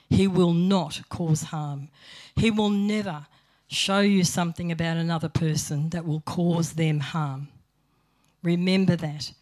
He 0.09 0.27
will 0.27 0.53
not 0.53 1.01
cause 1.09 1.43
harm. 1.43 1.89
He 2.35 2.49
will 2.49 2.71
never 2.71 3.27
show 3.67 3.99
you 3.99 4.23
something 4.23 4.71
about 4.71 4.97
another 4.97 5.29
person 5.29 5.91
that 5.91 6.07
will 6.07 6.21
cause 6.21 6.73
them 6.73 6.99
harm. 6.99 7.49
Remember 8.41 8.95
that. 8.95 9.33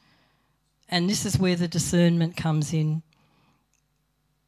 And 0.89 1.09
this 1.09 1.25
is 1.25 1.39
where 1.39 1.55
the 1.55 1.69
discernment 1.69 2.35
comes 2.35 2.73
in. 2.73 3.01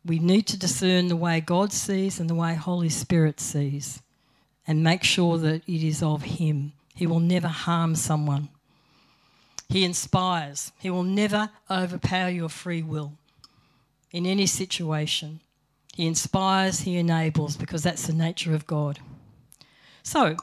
We 0.06 0.20
need 0.20 0.48
to 0.48 0.58
discern 0.58 1.08
the 1.08 1.16
way 1.16 1.42
God 1.42 1.72
sees 1.72 2.20
and 2.20 2.30
the 2.30 2.36
way 2.36 2.56
Holy 2.56 2.90
Spirit 2.90 3.40
sees 3.40 4.02
and 4.66 4.84
make 4.84 5.04
sure 5.04 5.38
that 5.38 5.64
it 5.68 5.88
is 5.88 6.02
of 6.02 6.24
Him. 6.24 6.74
He 6.96 7.06
will 7.08 7.20
never 7.20 7.48
harm 7.48 7.96
someone. 7.96 8.50
He 9.70 9.84
inspires. 9.86 10.72
He 10.80 10.90
will 10.90 11.04
never 11.04 11.50
overpower 11.70 12.30
your 12.30 12.50
free 12.50 12.82
will 12.82 13.14
in 14.12 14.26
any 14.26 14.46
situation. 14.46 15.40
He 15.96 16.08
inspires, 16.08 16.82
He 16.82 16.98
enables, 16.98 17.56
because 17.56 17.84
that's 17.84 18.08
the 18.08 18.14
nature 18.14 18.54
of 18.54 18.68
God. 18.68 19.00
So, 20.04 20.36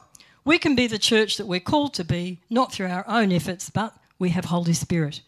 we 0.45 0.57
can 0.57 0.75
be 0.75 0.87
the 0.87 0.97
church 0.97 1.37
that 1.37 1.47
we're 1.47 1.59
called 1.59 1.93
to 1.95 2.03
be, 2.03 2.39
not 2.49 2.71
through 2.71 2.87
our 2.87 3.07
own 3.07 3.31
efforts, 3.31 3.69
but 3.69 3.93
we 4.17 4.29
have 4.29 4.45
Holy 4.45 4.73
Spirit. 4.73 5.21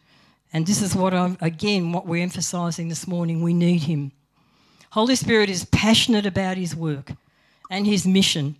And 0.54 0.66
this 0.66 0.82
is 0.82 0.96
what 0.96 1.14
I'm, 1.14 1.38
again, 1.42 1.92
what 1.92 2.08
we're 2.08 2.24
emphasising 2.24 2.90
this 2.90 3.08
morning. 3.08 3.42
We 3.42 3.54
need 3.54 3.84
Him. 3.84 4.12
Holy 4.92 5.16
Spirit 5.16 5.50
is 5.50 5.66
passionate 5.66 6.26
about 6.26 6.58
his 6.58 6.76
work 6.76 7.14
and 7.70 7.88
his 7.88 8.06
mission. 8.06 8.56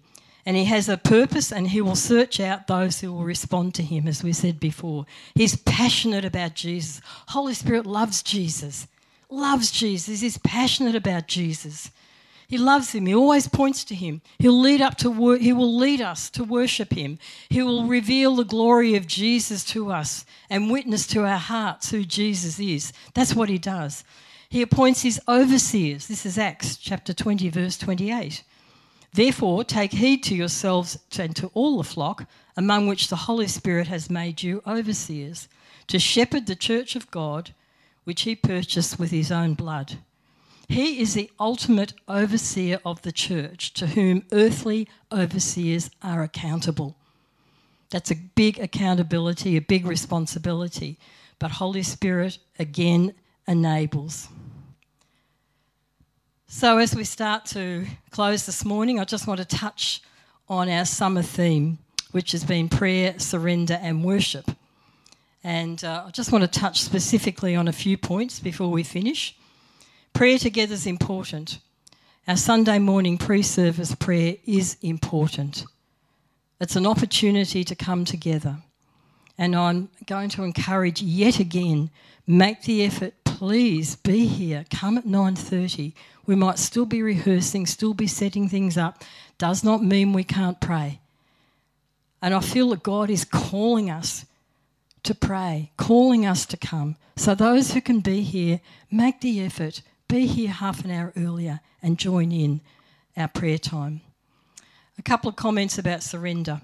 And 0.46 0.58
he 0.58 0.66
has 0.66 0.90
a 0.90 0.98
purpose 0.98 1.52
and 1.52 1.68
he 1.68 1.82
will 1.82 1.96
search 1.96 2.40
out 2.40 2.66
those 2.66 3.00
who 3.00 3.14
will 3.14 3.24
respond 3.24 3.76
to 3.76 3.84
him, 3.84 4.08
as 4.08 4.24
we 4.24 4.34
said 4.34 4.60
before. 4.60 5.06
He's 5.36 5.56
passionate 5.58 6.26
about 6.26 6.56
Jesus. 6.56 7.00
Holy 7.28 7.54
Spirit 7.54 7.86
loves 7.86 8.24
Jesus, 8.24 8.88
loves 9.30 9.70
Jesus. 9.70 10.22
He's 10.22 10.40
passionate 10.40 10.96
about 10.96 11.28
Jesus. 11.28 11.92
He 12.48 12.58
loves 12.58 12.92
him. 12.92 13.06
He 13.06 13.16
always 13.16 13.48
points 13.48 13.84
to 13.86 13.96
him. 13.96 14.22
He'll 14.40 14.60
lead 14.60 14.82
up 14.82 14.98
to 14.98 15.10
wor- 15.10 15.38
he 15.38 15.54
will 15.54 15.74
lead 15.74 16.02
us 16.02 16.30
to 16.32 16.44
worship 16.44 16.92
him. 16.92 17.20
He 17.50 17.62
will 17.62 17.86
reveal 17.86 18.36
the 18.36 18.44
glory 18.44 18.96
of 18.96 19.08
Jesus 19.08 19.64
to 19.66 19.92
us 19.92 20.26
and 20.50 20.72
witness 20.72 21.08
to 21.08 21.24
our 21.24 21.38
hearts 21.38 21.92
who 21.92 22.04
Jesus 22.04 22.60
is. 22.60 22.92
That's 23.14 23.36
what 23.36 23.48
he 23.48 23.58
does. 23.58 24.04
He 24.52 24.62
appoints 24.62 25.02
his 25.02 25.22
overseers. 25.30 26.10
This 26.10 26.26
is 26.26 26.38
Acts 26.38 26.76
chapter 26.76 27.14
20, 27.14 27.48
verse 27.48 27.78
28. 27.78 28.44
Therefore, 29.14 29.64
take 29.64 29.94
heed 29.94 30.24
to 30.24 30.36
yourselves 30.36 31.00
and 31.18 31.34
to 31.38 31.50
all 31.54 31.78
the 31.78 31.86
flock, 31.86 32.26
among 32.58 32.86
which 32.86 33.08
the 33.08 33.16
Holy 33.16 33.48
Spirit 33.48 33.88
has 33.88 34.10
made 34.10 34.44
you 34.44 34.62
overseers, 34.68 35.48
to 35.88 36.00
shepherd 36.00 36.48
the 36.48 36.56
church 36.58 36.98
of 36.98 37.10
God, 37.12 37.52
which 38.04 38.24
he 38.24 38.36
purchased 38.36 39.00
with 39.00 39.10
his 39.12 39.32
own 39.32 39.54
blood. 39.54 40.00
He 40.68 41.00
is 41.00 41.14
the 41.14 41.32
ultimate 41.40 41.94
overseer 42.10 42.82
of 42.84 43.04
the 43.04 43.14
church, 43.14 43.72
to 43.76 43.88
whom 43.88 44.26
earthly 44.34 44.86
overseers 45.14 45.90
are 46.04 46.24
accountable. 46.24 46.98
That's 47.90 48.12
a 48.12 48.16
big 48.36 48.60
accountability, 48.60 49.56
a 49.56 49.62
big 49.62 49.86
responsibility. 49.86 51.00
But 51.40 51.52
Holy 51.52 51.84
Spirit, 51.84 52.38
again, 52.60 53.14
enables. 53.48 54.28
So, 56.54 56.80
as 56.80 56.94
we 56.94 57.06
start 57.06 57.46
to 57.46 57.86
close 58.10 58.46
this 58.46 58.66
morning, 58.66 59.00
I 59.00 59.06
just 59.06 59.26
want 59.26 59.40
to 59.40 59.46
touch 59.46 60.02
on 60.50 60.68
our 60.68 60.84
summer 60.84 61.22
theme, 61.22 61.80
which 62.12 62.34
has 62.34 62.44
been 62.44 62.68
prayer, 62.68 63.18
surrender, 63.18 63.80
and 63.82 64.04
worship. 64.04 64.52
And 65.46 65.82
uh, 65.82 66.04
I 66.08 66.12
just 66.12 66.34
want 66.34 66.44
to 66.44 66.60
touch 66.60 66.82
specifically 66.82 67.56
on 67.56 67.70
a 67.70 67.72
few 67.72 67.98
points 67.98 68.42
before 68.42 68.70
we 68.70 68.84
finish. 68.84 69.34
Prayer 70.12 70.38
together 70.38 70.74
is 70.74 70.86
important. 70.86 71.60
Our 72.28 72.36
Sunday 72.36 72.80
morning 72.80 73.18
pre 73.18 73.44
service 73.44 73.96
prayer 73.96 74.36
is 74.46 74.76
important. 74.82 75.64
It's 76.60 76.76
an 76.76 76.86
opportunity 76.86 77.64
to 77.64 77.76
come 77.76 78.04
together. 78.04 78.58
And 79.38 79.56
I'm 79.56 79.90
going 80.06 80.28
to 80.32 80.44
encourage 80.44 81.02
yet 81.02 81.40
again 81.40 81.92
make 82.28 82.64
the 82.64 82.84
effort 82.84 83.21
please 83.42 83.96
be 83.96 84.28
here. 84.28 84.64
Come 84.70 85.00
at 85.00 85.04
9.30 85.04 85.94
we 86.28 86.36
might 86.36 86.60
still 86.60 86.86
be 86.86 87.02
rehearsing 87.02 87.66
still 87.66 87.96
be 87.96 88.06
setting 88.06 88.48
things 88.48 88.78
up. 88.78 89.04
Does 89.40 89.64
not 89.64 89.84
mean 89.84 90.14
we 90.14 90.24
can't 90.24 90.62
pray. 90.62 91.00
And 92.22 92.36
i 92.36 92.40
feel 92.40 92.70
that 92.70 92.84
god 92.84 93.10
is 93.10 93.26
calling 93.26 93.90
us 93.90 94.26
to 95.02 95.16
pray 95.16 95.72
calling 95.76 96.24
us 96.24 96.46
to 96.46 96.56
come. 96.56 96.98
So 97.16 97.34
those 97.34 97.72
who 97.72 97.82
can 97.82 98.02
be 98.02 98.22
here 98.22 98.62
make 98.92 99.22
the 99.22 99.44
effort. 99.44 99.82
Be 100.08 100.28
here 100.28 100.52
half 100.52 100.86
an 100.86 100.92
hour 100.92 101.12
earlier 101.18 101.62
and 101.82 101.98
join 101.98 102.32
in 102.32 102.62
our 103.18 103.28
prayer 103.28 103.58
time. 103.58 104.02
A 105.00 105.02
couple 105.02 105.32
of 105.32 105.36
comments 105.36 105.80
about 105.80 106.04
surrender. 106.04 106.62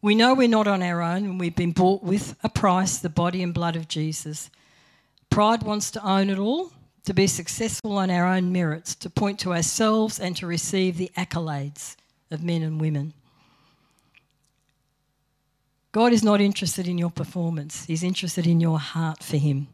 We 0.00 0.14
know 0.14 0.32
we're 0.32 0.48
not 0.48 0.66
on 0.66 0.82
our 0.82 1.02
own 1.02 1.24
and 1.26 1.38
we've 1.38 1.54
been 1.54 1.72
bought 1.72 2.02
with 2.02 2.36
a 2.42 2.48
price 2.48 2.96
the 2.96 3.10
body 3.10 3.42
and 3.42 3.52
blood 3.52 3.76
of 3.76 3.86
jesus 3.86 4.48
Pride 5.36 5.64
wants 5.64 5.90
to 5.90 6.02
own 6.02 6.30
it 6.30 6.38
all, 6.38 6.72
to 7.04 7.12
be 7.12 7.26
successful 7.26 7.98
on 7.98 8.10
our 8.10 8.26
own 8.26 8.52
merits, 8.52 8.94
to 8.94 9.10
point 9.10 9.38
to 9.40 9.52
ourselves 9.52 10.18
and 10.18 10.34
to 10.34 10.46
receive 10.46 10.96
the 10.96 11.10
accolades 11.14 11.94
of 12.30 12.42
men 12.42 12.62
and 12.62 12.80
women. 12.80 13.12
God 15.92 16.14
is 16.14 16.24
not 16.24 16.40
interested 16.40 16.88
in 16.88 16.96
your 16.96 17.10
performance, 17.10 17.84
He's 17.84 18.02
interested 18.02 18.46
in 18.46 18.60
your 18.60 18.78
heart 18.78 19.22
for 19.22 19.36
Him. 19.36 19.68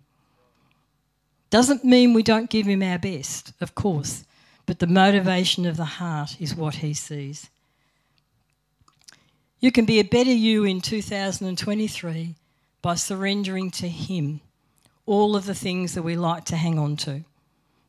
Doesn't 1.51 1.85
mean 1.85 2.13
we 2.13 2.25
don't 2.25 2.51
give 2.51 2.67
Him 2.67 2.83
our 2.83 2.99
best, 2.99 3.53
of 3.61 3.77
course, 3.77 4.25
but 4.67 4.81
the 4.81 4.89
motivation 4.89 5.65
of 5.65 5.77
the 5.77 5.85
heart 5.85 6.41
is 6.41 6.57
what 6.57 6.75
He 6.75 6.93
sees. 6.93 7.51
You 9.61 9.71
can 9.71 9.85
be 9.85 10.01
a 10.01 10.03
better 10.03 10.35
you 10.35 10.65
in 10.65 10.81
2023 10.81 12.35
by 12.83 12.97
surrendering 12.97 13.71
to 13.71 13.87
Him 13.89 14.41
all 15.07 15.37
of 15.37 15.47
the 15.47 15.55
things 15.55 15.95
that 15.95 16.03
we 16.03 16.17
like 16.17 16.45
to 16.47 16.57
hang 16.57 16.79
on 16.79 16.97
to, 16.97 17.25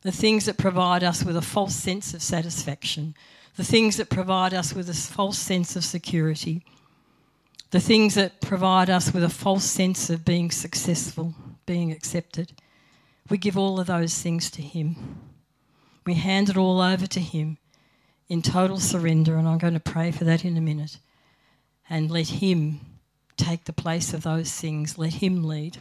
the 0.02 0.12
things 0.12 0.46
that 0.46 0.58
provide 0.58 1.02
us 1.02 1.24
with 1.24 1.36
a 1.36 1.42
false 1.42 1.74
sense 1.74 2.12
of 2.14 2.22
satisfaction, 2.22 3.14
the 3.56 3.64
things 3.64 3.96
that 3.96 4.10
provide 4.10 4.52
us 4.52 4.74
with 4.74 4.88
a 4.88 4.94
false 4.94 5.38
sense 5.38 5.76
of 5.76 5.84
security, 5.84 6.64
the 7.70 7.80
things 7.80 8.14
that 8.14 8.40
provide 8.40 8.90
us 8.90 9.12
with 9.12 9.24
a 9.24 9.28
false 9.28 9.64
sense 9.64 10.10
of 10.10 10.24
being 10.24 10.50
successful, 10.50 11.34
being 11.66 11.90
accepted. 11.90 12.52
We 13.28 13.38
give 13.38 13.56
all 13.56 13.80
of 13.80 13.86
those 13.86 14.20
things 14.20 14.50
to 14.52 14.62
Him. 14.62 14.96
We 16.04 16.14
hand 16.14 16.50
it 16.50 16.56
all 16.56 16.80
over 16.80 17.06
to 17.06 17.20
Him 17.20 17.58
in 18.28 18.42
total 18.42 18.78
surrender, 18.78 19.36
and 19.36 19.48
I'm 19.48 19.58
going 19.58 19.74
to 19.74 19.80
pray 19.80 20.10
for 20.10 20.24
that 20.24 20.44
in 20.44 20.56
a 20.56 20.60
minute. 20.60 20.98
And 21.88 22.10
let 22.10 22.28
Him 22.28 22.80
take 23.36 23.64
the 23.64 23.72
place 23.72 24.14
of 24.14 24.22
those 24.22 24.52
things, 24.52 24.98
let 24.98 25.14
Him 25.14 25.42
lead. 25.42 25.78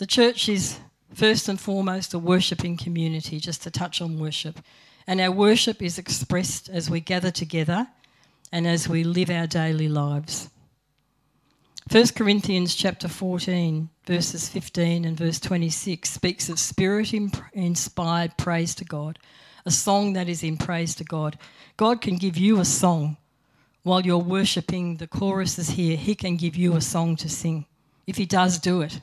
The 0.00 0.06
church 0.06 0.48
is 0.48 0.78
first 1.12 1.46
and 1.50 1.60
foremost 1.60 2.14
a 2.14 2.18
worshipping 2.18 2.78
community, 2.78 3.38
just 3.38 3.62
to 3.64 3.70
touch 3.70 4.00
on 4.00 4.18
worship. 4.18 4.58
And 5.06 5.20
our 5.20 5.30
worship 5.30 5.82
is 5.82 5.98
expressed 5.98 6.70
as 6.70 6.88
we 6.88 7.00
gather 7.00 7.30
together 7.30 7.86
and 8.50 8.66
as 8.66 8.88
we 8.88 9.04
live 9.04 9.28
our 9.28 9.46
daily 9.46 9.90
lives. 9.90 10.48
1 11.92 12.06
Corinthians 12.16 12.74
chapter 12.74 13.08
14, 13.08 13.90
verses 14.06 14.48
15 14.48 15.04
and 15.04 15.18
verse 15.18 15.38
26 15.38 16.08
speaks 16.08 16.48
of 16.48 16.58
spirit 16.58 17.12
inspired 17.52 18.38
praise 18.38 18.74
to 18.76 18.86
God, 18.86 19.18
a 19.66 19.70
song 19.70 20.14
that 20.14 20.30
is 20.30 20.42
in 20.42 20.56
praise 20.56 20.94
to 20.94 21.04
God. 21.04 21.38
God 21.76 22.00
can 22.00 22.16
give 22.16 22.38
you 22.38 22.58
a 22.58 22.64
song 22.64 23.18
while 23.82 24.00
you're 24.00 24.16
worshipping, 24.16 24.96
the 24.96 25.06
chorus 25.06 25.58
is 25.58 25.68
here. 25.68 25.98
He 25.98 26.14
can 26.14 26.36
give 26.36 26.56
you 26.56 26.74
a 26.74 26.80
song 26.80 27.16
to 27.16 27.28
sing. 27.28 27.66
If 28.06 28.16
He 28.16 28.24
does, 28.24 28.58
do 28.58 28.80
it. 28.80 29.02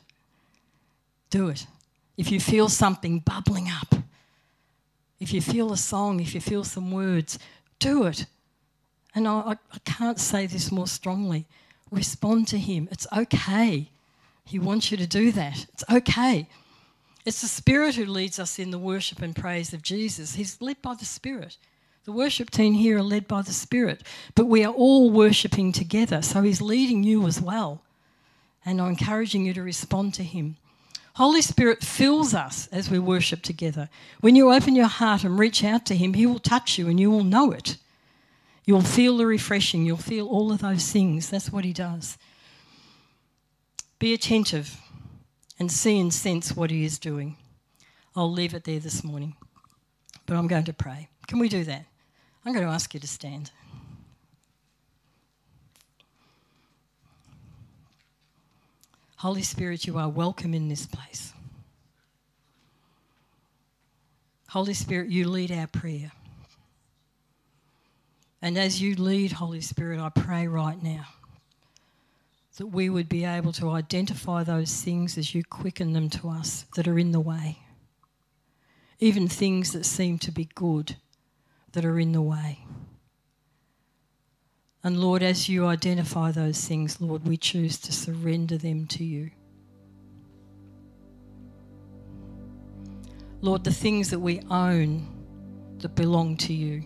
Do 1.29 1.49
it. 1.49 1.67
If 2.17 2.31
you 2.31 2.39
feel 2.39 2.69
something 2.69 3.19
bubbling 3.19 3.69
up, 3.69 3.95
if 5.19 5.33
you 5.33 5.41
feel 5.41 5.71
a 5.71 5.77
song, 5.77 6.19
if 6.19 6.33
you 6.33 6.41
feel 6.41 6.63
some 6.63 6.91
words, 6.91 7.39
do 7.79 8.05
it. 8.05 8.25
And 9.15 9.27
I, 9.27 9.55
I 9.71 9.79
can't 9.83 10.19
say 10.19 10.45
this 10.45 10.71
more 10.71 10.87
strongly. 10.87 11.45
Respond 11.89 12.47
to 12.49 12.57
Him. 12.57 12.87
It's 12.91 13.07
okay. 13.15 13.89
He 14.45 14.59
wants 14.59 14.91
you 14.91 14.97
to 14.97 15.07
do 15.07 15.31
that. 15.31 15.65
It's 15.73 15.83
okay. 15.91 16.47
It's 17.25 17.41
the 17.41 17.47
Spirit 17.47 17.95
who 17.95 18.05
leads 18.05 18.39
us 18.39 18.59
in 18.59 18.71
the 18.71 18.77
worship 18.79 19.21
and 19.21 19.35
praise 19.35 19.73
of 19.73 19.81
Jesus. 19.81 20.35
He's 20.35 20.61
led 20.61 20.81
by 20.81 20.93
the 20.93 21.05
Spirit. 21.05 21.57
The 22.05 22.13
worship 22.13 22.49
team 22.49 22.73
here 22.73 22.99
are 22.99 23.03
led 23.03 23.27
by 23.27 23.41
the 23.41 23.51
Spirit, 23.51 24.01
but 24.33 24.45
we 24.45 24.63
are 24.63 24.73
all 24.73 25.09
worshipping 25.11 25.73
together. 25.73 26.21
So 26.21 26.41
He's 26.41 26.61
leading 26.61 27.03
you 27.03 27.27
as 27.27 27.41
well. 27.41 27.81
And 28.65 28.79
I'm 28.79 28.91
encouraging 28.91 29.45
you 29.45 29.53
to 29.55 29.61
respond 29.61 30.13
to 30.13 30.23
Him. 30.23 30.55
Holy 31.17 31.41
Spirit 31.41 31.83
fills 31.83 32.35
us 32.35 32.67
as 32.71 32.91
we 32.91 32.99
worship 32.99 33.41
together. 33.41 33.89
When 34.21 34.35
you 34.35 34.53
open 34.53 34.75
your 34.75 34.87
heart 34.87 35.23
and 35.23 35.39
reach 35.39 35.63
out 35.63 35.83
to 35.87 35.95
Him, 35.95 36.13
He 36.13 36.27
will 36.27 36.37
touch 36.37 36.77
you 36.77 36.87
and 36.87 36.99
you 36.99 37.09
will 37.09 37.23
know 37.23 37.51
it. 37.51 37.77
You'll 38.65 38.81
feel 38.81 39.17
the 39.17 39.25
refreshing. 39.25 39.83
You'll 39.83 39.97
feel 39.97 40.27
all 40.27 40.51
of 40.51 40.59
those 40.59 40.91
things. 40.91 41.29
That's 41.29 41.51
what 41.51 41.63
he 41.63 41.71
does. 41.73 42.17
Be 43.97 44.13
attentive 44.13 44.79
and 45.57 45.71
see 45.71 45.99
and 45.99 46.13
sense 46.13 46.55
what 46.55 46.69
he 46.69 46.83
is 46.83 46.99
doing. 46.99 47.37
I'll 48.15 48.31
leave 48.31 48.53
it 48.53 48.65
there 48.65 48.79
this 48.79 49.03
morning, 49.03 49.35
but 50.25 50.35
I'm 50.35 50.47
going 50.47 50.65
to 50.65 50.73
pray. 50.73 51.07
Can 51.27 51.39
we 51.39 51.49
do 51.49 51.63
that? 51.63 51.85
I'm 52.45 52.53
going 52.53 52.65
to 52.65 52.71
ask 52.71 52.93
you 52.93 52.99
to 52.99 53.07
stand. 53.07 53.51
Holy 59.17 59.41
Spirit, 59.41 59.87
you 59.87 59.97
are 59.97 60.09
welcome 60.09 60.53
in 60.53 60.69
this 60.69 60.85
place. 60.85 61.33
Holy 64.49 64.75
Spirit, 64.75 65.09
you 65.09 65.27
lead 65.27 65.51
our 65.51 65.65
prayer. 65.65 66.11
And 68.43 68.59
as 68.59 68.79
you 68.79 68.95
lead, 68.95 69.31
Holy 69.31 69.61
Spirit, 69.61 69.99
I 69.99 70.09
pray 70.09 70.47
right 70.47 70.81
now 70.81 71.05
that 72.57 72.67
we 72.67 72.89
would 72.89 73.09
be 73.09 73.25
able 73.25 73.51
to 73.53 73.71
identify 73.71 74.43
those 74.43 74.81
things 74.81 75.17
as 75.17 75.33
you 75.33 75.43
quicken 75.43 75.93
them 75.93 76.09
to 76.11 76.29
us 76.29 76.65
that 76.75 76.87
are 76.87 76.99
in 76.99 77.11
the 77.11 77.19
way. 77.19 77.57
Even 78.99 79.27
things 79.27 79.73
that 79.73 79.85
seem 79.85 80.19
to 80.19 80.31
be 80.31 80.49
good 80.53 80.95
that 81.71 81.85
are 81.85 81.99
in 81.99 82.11
the 82.11 82.21
way. 82.21 82.59
And 84.87 85.01
Lord, 85.01 85.21
as 85.21 85.49
you 85.49 85.65
identify 85.65 86.31
those 86.31 86.65
things, 86.65 87.01
Lord, 87.01 87.27
we 87.27 87.35
choose 87.35 87.77
to 87.79 87.91
surrender 87.91 88.57
them 88.57 88.87
to 88.87 89.03
you. 89.03 89.31
Lord, 93.41 93.65
the 93.65 93.73
things 93.73 94.11
that 94.11 94.19
we 94.19 94.39
own 94.49 95.05
that 95.79 95.93
belong 95.93 96.37
to 96.37 96.53
you. 96.53 96.85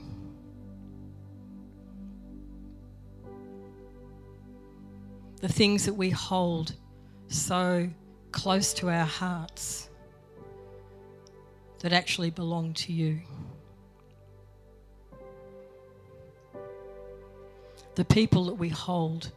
the 5.41 5.47
things 5.47 5.85
that 5.85 5.93
we 5.93 6.09
hold 6.09 6.73
so 7.27 7.87
close 8.31 8.73
to 8.73 8.89
our 8.89 9.05
hearts 9.05 9.89
that 11.79 11.93
actually 11.93 12.31
belong 12.31 12.73
to 12.73 12.93
you. 12.93 13.21
The 17.95 18.05
people 18.05 18.45
that 18.45 18.53
we 18.53 18.69
hold 18.69 19.31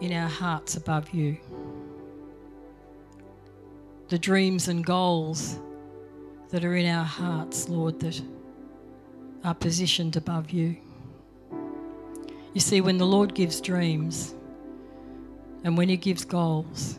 in 0.00 0.12
our 0.12 0.28
hearts 0.28 0.76
above 0.76 1.10
you. 1.10 1.36
The 4.08 4.18
dreams 4.18 4.68
and 4.68 4.84
goals 4.84 5.58
that 6.50 6.64
are 6.64 6.76
in 6.76 6.86
our 6.86 7.04
hearts, 7.04 7.68
Lord, 7.68 8.00
that 8.00 8.22
are 9.44 9.54
positioned 9.54 10.16
above 10.16 10.50
you. 10.50 10.76
You 12.54 12.60
see, 12.60 12.80
when 12.80 12.96
the 12.96 13.06
Lord 13.06 13.34
gives 13.34 13.60
dreams, 13.60 14.34
and 15.64 15.76
when 15.76 15.88
He 15.88 15.96
gives 15.96 16.24
goals, 16.24 16.98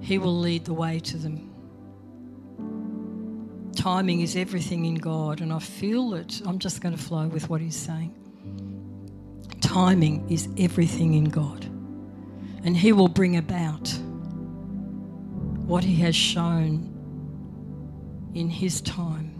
He 0.00 0.18
will 0.18 0.38
lead 0.38 0.64
the 0.64 0.74
way 0.74 1.00
to 1.00 1.16
them. 1.16 1.49
Timing 3.80 4.20
is 4.20 4.36
everything 4.36 4.84
in 4.84 4.96
God, 4.96 5.40
and 5.40 5.50
I 5.50 5.58
feel 5.58 6.10
that 6.10 6.42
I'm 6.44 6.58
just 6.58 6.82
going 6.82 6.94
to 6.94 7.02
flow 7.02 7.28
with 7.28 7.48
what 7.48 7.62
He's 7.62 7.74
saying. 7.74 8.14
Timing 9.62 10.28
is 10.28 10.50
everything 10.58 11.14
in 11.14 11.24
God, 11.24 11.64
and 12.62 12.76
He 12.76 12.92
will 12.92 13.08
bring 13.08 13.38
about 13.38 13.88
what 15.64 15.82
He 15.82 15.94
has 16.02 16.14
shown 16.14 16.92
in 18.34 18.50
His 18.50 18.82
time. 18.82 19.34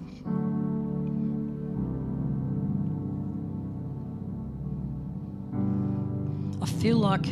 I 6.62 6.66
feel 6.66 6.96
like 6.96 7.26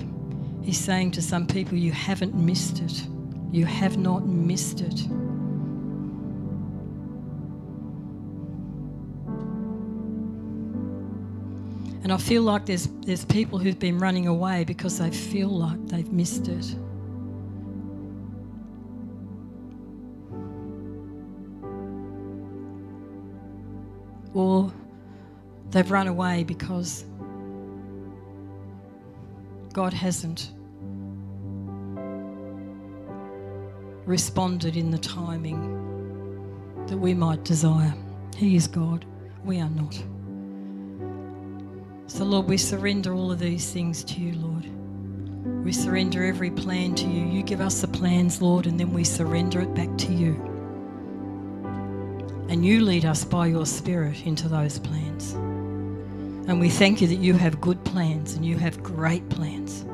he's 0.63 0.79
saying 0.79 1.13
to 1.13 1.23
some 1.23 1.47
people, 1.47 1.79
You 1.79 1.93
haven't 1.93 2.35
missed 2.35 2.81
it. 2.81 3.03
You 3.51 3.65
have 3.65 3.97
not 3.97 4.27
missed 4.27 4.83
it. 4.83 5.09
And 12.09 12.15
I 12.15 12.17
feel 12.17 12.41
like 12.41 12.65
there's, 12.65 12.89
there's 13.03 13.27
people 13.27 13.59
who've 13.59 13.79
been 13.79 13.99
running 13.99 14.29
away 14.29 14.65
because 14.65 14.99
they 14.99 15.11
feel 15.11 15.51
like 15.51 15.89
they've 15.89 16.11
missed 16.11 16.49
it. 16.49 16.75
Or 24.33 24.73
they've 25.69 25.91
run 25.91 26.09
away 26.09 26.45
because 26.45 27.05
God 29.75 29.93
hasn't 29.93 30.53
responded 34.07 34.79
in 34.79 34.91
the 34.91 34.97
timing 34.97 35.61
that 36.87 36.97
we 36.97 37.13
might 37.13 37.45
desire. 37.45 37.93
He 38.35 38.57
is 38.57 38.67
God, 38.67 39.05
we 39.45 39.61
are 39.61 39.69
not. 39.69 40.03
So, 42.09 42.25
Lord, 42.25 42.49
we 42.49 42.57
surrender 42.57 43.13
all 43.13 43.31
of 43.31 43.39
these 43.39 43.71
things 43.71 44.03
to 44.05 44.15
you, 44.19 44.33
Lord. 44.33 44.65
We 45.63 45.73
surrender 45.73 46.25
every 46.25 46.51
plan 46.51 46.95
to 46.95 47.07
you. 47.07 47.27
You 47.27 47.43
give 47.43 47.61
us 47.61 47.83
the 47.83 47.87
plans, 47.87 48.41
Lord, 48.41 48.67
and 48.67 48.81
then 48.81 48.95
we 48.95 49.05
surrender 49.05 49.61
it 49.61 49.75
back 49.75 49.95
to 49.99 50.13
you. 50.15 50.33
And 52.49 52.65
you 52.65 52.81
lead 52.81 53.05
us 53.05 53.25
by 53.25 53.49
your 53.49 53.67
Spirit 53.67 54.25
into 54.25 54.49
those 54.49 54.79
plans. 54.79 55.33
And 56.49 56.59
we 56.59 56.71
thank 56.71 57.03
you 57.03 57.09
that 57.09 57.17
you 57.17 57.35
have 57.35 57.61
good 57.61 57.85
plans 57.85 58.33
and 58.33 58.45
you 58.45 58.57
have 58.57 58.83
great 58.83 59.29
plans. 59.29 59.85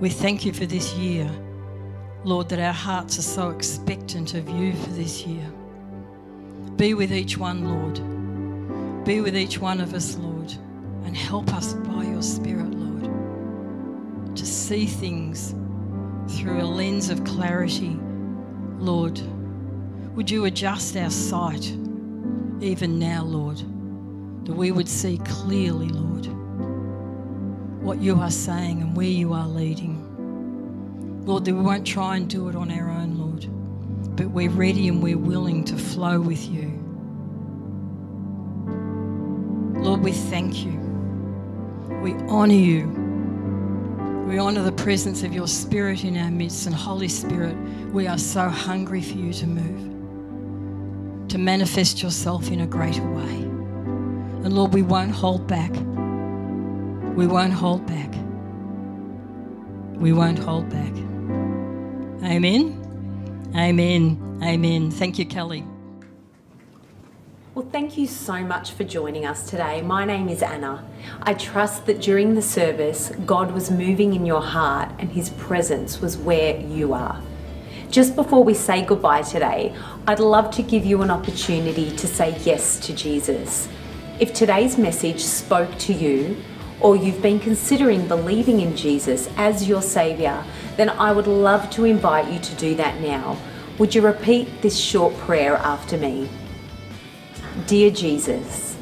We 0.00 0.08
thank 0.08 0.46
you 0.46 0.54
for 0.54 0.64
this 0.64 0.94
year, 0.94 1.30
Lord, 2.24 2.48
that 2.48 2.60
our 2.60 2.72
hearts 2.72 3.18
are 3.18 3.22
so 3.22 3.50
expectant 3.50 4.32
of 4.32 4.48
you 4.48 4.72
for 4.72 4.90
this 4.90 5.26
year. 5.26 5.52
Be 6.76 6.94
with 6.94 7.12
each 7.12 7.36
one, 7.36 7.68
Lord. 7.68 8.11
Be 9.04 9.20
with 9.20 9.36
each 9.36 9.58
one 9.58 9.80
of 9.80 9.94
us, 9.94 10.16
Lord, 10.16 10.52
and 11.04 11.16
help 11.16 11.52
us 11.52 11.74
by 11.74 12.04
your 12.04 12.22
Spirit, 12.22 12.70
Lord, 12.70 14.36
to 14.36 14.46
see 14.46 14.86
things 14.86 15.54
through 16.28 16.62
a 16.62 16.64
lens 16.64 17.10
of 17.10 17.24
clarity, 17.24 17.98
Lord. 18.78 19.20
Would 20.14 20.30
you 20.30 20.44
adjust 20.44 20.96
our 20.96 21.10
sight? 21.10 21.72
even 22.62 22.98
now, 22.98 23.24
Lord, 23.24 23.58
that 24.46 24.54
we 24.54 24.70
would 24.70 24.88
see 24.88 25.18
clearly, 25.18 25.88
Lord, 25.88 26.26
what 27.82 28.00
you 28.00 28.14
are 28.20 28.30
saying 28.30 28.80
and 28.80 28.96
where 28.96 29.06
you 29.06 29.32
are 29.32 29.48
leading. 29.48 29.98
Lord, 31.26 31.44
that 31.44 31.54
we 31.54 31.60
won't 31.60 31.86
try 31.86 32.16
and 32.16 32.28
do 32.30 32.48
it 32.48 32.54
on 32.54 32.70
our 32.70 32.88
own, 32.88 33.18
Lord, 33.18 34.16
but 34.16 34.30
we're 34.30 34.50
ready 34.50 34.88
and 34.88 35.02
we're 35.02 35.18
willing 35.18 35.64
to 35.64 35.76
flow 35.76 36.20
with 36.20 36.48
you. 36.48 36.71
We 40.02 40.10
thank 40.12 40.64
you. 40.64 40.72
We 42.02 42.14
honour 42.28 42.52
you. 42.52 42.88
We 44.26 44.38
honour 44.38 44.62
the 44.62 44.72
presence 44.72 45.22
of 45.22 45.32
your 45.32 45.46
Spirit 45.46 46.04
in 46.04 46.16
our 46.16 46.30
midst, 46.30 46.66
and 46.66 46.74
Holy 46.74 47.06
Spirit, 47.06 47.56
we 47.92 48.08
are 48.08 48.18
so 48.18 48.48
hungry 48.48 49.00
for 49.00 49.16
you 49.16 49.32
to 49.34 49.46
move, 49.46 51.28
to 51.28 51.38
manifest 51.38 52.02
yourself 52.02 52.50
in 52.50 52.60
a 52.62 52.66
greater 52.66 53.08
way. 53.08 53.22
And 54.44 54.52
Lord, 54.54 54.74
we 54.74 54.82
won't 54.82 55.12
hold 55.12 55.46
back. 55.46 55.70
We 57.14 57.28
won't 57.28 57.52
hold 57.52 57.86
back. 57.86 58.12
We 60.00 60.12
won't 60.12 60.38
hold 60.38 60.68
back. 60.68 60.92
Amen. 62.28 63.52
Amen. 63.54 64.40
Amen. 64.42 64.90
Thank 64.90 65.18
you, 65.20 65.26
Kelly. 65.26 65.64
Well, 67.54 67.68
thank 67.70 67.98
you 67.98 68.06
so 68.06 68.42
much 68.42 68.70
for 68.70 68.82
joining 68.82 69.26
us 69.26 69.50
today. 69.50 69.82
My 69.82 70.06
name 70.06 70.30
is 70.30 70.42
Anna. 70.42 70.82
I 71.20 71.34
trust 71.34 71.84
that 71.84 72.00
during 72.00 72.32
the 72.32 72.40
service, 72.40 73.12
God 73.26 73.52
was 73.52 73.70
moving 73.70 74.14
in 74.14 74.24
your 74.24 74.40
heart 74.40 74.90
and 74.98 75.12
His 75.12 75.28
presence 75.28 76.00
was 76.00 76.16
where 76.16 76.58
you 76.58 76.94
are. 76.94 77.20
Just 77.90 78.16
before 78.16 78.42
we 78.42 78.54
say 78.54 78.82
goodbye 78.86 79.20
today, 79.20 79.74
I'd 80.06 80.18
love 80.18 80.50
to 80.52 80.62
give 80.62 80.86
you 80.86 81.02
an 81.02 81.10
opportunity 81.10 81.94
to 81.94 82.06
say 82.06 82.34
yes 82.42 82.80
to 82.86 82.94
Jesus. 82.94 83.68
If 84.18 84.32
today's 84.32 84.78
message 84.78 85.22
spoke 85.22 85.76
to 85.80 85.92
you, 85.92 86.38
or 86.80 86.96
you've 86.96 87.20
been 87.20 87.38
considering 87.38 88.08
believing 88.08 88.62
in 88.62 88.74
Jesus 88.74 89.28
as 89.36 89.68
your 89.68 89.82
Saviour, 89.82 90.42
then 90.78 90.88
I 90.88 91.12
would 91.12 91.26
love 91.26 91.68
to 91.72 91.84
invite 91.84 92.32
you 92.32 92.38
to 92.38 92.54
do 92.54 92.74
that 92.76 93.02
now. 93.02 93.36
Would 93.76 93.94
you 93.94 94.00
repeat 94.00 94.62
this 94.62 94.78
short 94.78 95.14
prayer 95.18 95.56
after 95.56 95.98
me? 95.98 96.30
Dear 97.66 97.90
Jesus, 97.90 98.78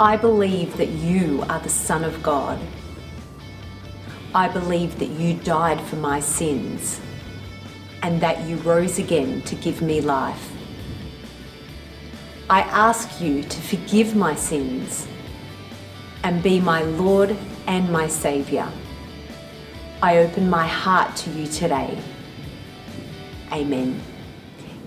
I 0.00 0.16
believe 0.16 0.74
that 0.78 0.88
you 0.88 1.44
are 1.50 1.60
the 1.60 1.68
Son 1.68 2.02
of 2.02 2.22
God. 2.22 2.58
I 4.34 4.48
believe 4.48 4.98
that 4.98 5.10
you 5.10 5.34
died 5.34 5.78
for 5.78 5.96
my 5.96 6.18
sins 6.18 6.98
and 8.02 8.22
that 8.22 8.48
you 8.48 8.56
rose 8.56 8.98
again 8.98 9.42
to 9.42 9.54
give 9.54 9.82
me 9.82 10.00
life. 10.00 10.50
I 12.48 12.62
ask 12.62 13.20
you 13.20 13.42
to 13.42 13.60
forgive 13.60 14.16
my 14.16 14.34
sins 14.34 15.06
and 16.24 16.42
be 16.42 16.58
my 16.58 16.82
Lord 16.82 17.36
and 17.66 17.92
my 17.92 18.08
Saviour. 18.08 18.66
I 20.02 20.16
open 20.18 20.48
my 20.48 20.66
heart 20.66 21.14
to 21.16 21.30
you 21.30 21.46
today. 21.46 21.98
Amen. 23.52 24.00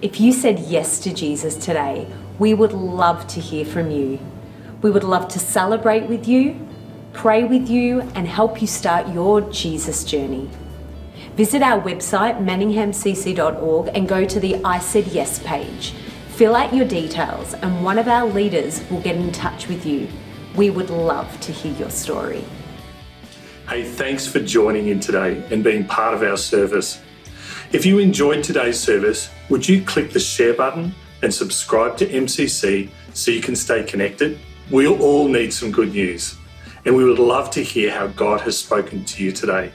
If 0.02 0.20
you 0.20 0.34
said 0.34 0.58
yes 0.60 0.98
to 1.02 1.14
Jesus 1.14 1.56
today, 1.56 2.12
we 2.38 2.54
would 2.54 2.74
love 2.74 3.28
to 3.28 3.40
hear 3.40 3.66
from 3.66 3.92
you. 3.92 4.20
We 4.82 4.92
would 4.92 5.04
love 5.04 5.28
to 5.30 5.40
celebrate 5.40 6.08
with 6.08 6.28
you, 6.28 6.68
pray 7.14 7.44
with 7.44 7.70
you, 7.70 8.02
and 8.14 8.28
help 8.28 8.62
you 8.62 8.68
start 8.68 9.08
your 9.10 9.42
Jesus 9.42 10.04
journey. 10.04 10.50
Visit 11.36 11.62
our 11.62 11.82
website, 11.82 12.40
manninghamcc.org, 12.40 13.90
and 13.94 14.08
go 14.08 14.26
to 14.26 14.40
the 14.40 14.62
I 14.64 14.80
Said 14.80 15.08
Yes 15.08 15.40
page. 15.40 15.94
Fill 16.36 16.56
out 16.56 16.74
your 16.74 16.86
details, 16.86 17.54
and 17.54 17.84
one 17.84 17.98
of 17.98 18.10
our 18.10 18.26
leaders 18.26 18.84
will 18.90 19.02
get 19.02 19.16
in 19.16 19.32
touch 19.32 19.68
with 19.68 19.86
you. 19.86 20.10
We 20.56 20.70
would 20.70 20.90
love 20.90 21.40
to 21.42 21.52
hear 21.54 21.74
your 21.74 21.90
story. 21.90 22.44
Hey, 23.70 23.84
thanks 23.84 24.28
for 24.28 24.40
joining 24.40 24.90
in 24.90 25.00
today 25.00 25.44
and 25.52 25.64
being 25.64 25.86
part 25.86 26.14
of 26.14 26.22
our 26.22 26.38
service. 26.38 27.02
If 27.72 27.86
you 27.86 28.00
enjoyed 28.00 28.44
today's 28.44 28.80
service, 28.80 29.30
would 29.50 29.68
you 29.68 29.84
click 29.84 30.12
the 30.12 30.20
share 30.20 30.54
button 30.54 30.94
and 31.26 31.34
subscribe 31.34 31.98
to 31.98 32.06
MCC 32.06 32.92
so 33.14 33.32
you 33.32 33.42
can 33.42 33.56
stay 33.56 33.84
connected? 33.84 34.38
We 34.70 34.88
all 34.88 35.28
need 35.28 35.52
some 35.52 35.72
good 35.72 35.92
news, 35.92 36.36
and 36.86 36.96
we 36.96 37.04
would 37.04 37.18
love 37.18 37.50
to 37.52 37.64
hear 37.64 37.92
how 37.92 38.08
God 38.08 38.42
has 38.42 38.56
spoken 38.58 39.04
to 39.06 39.24
you 39.24 39.32
today. 39.32 39.72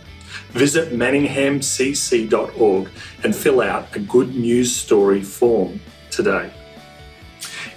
Visit 0.51 0.93
manninghamcc.org 0.93 2.89
and 3.25 3.35
fill 3.35 3.61
out 3.61 3.97
a 3.97 3.99
good 3.99 4.37
news 4.37 4.75
story 4.75 5.23
form 5.23 5.81
today. 6.13 6.53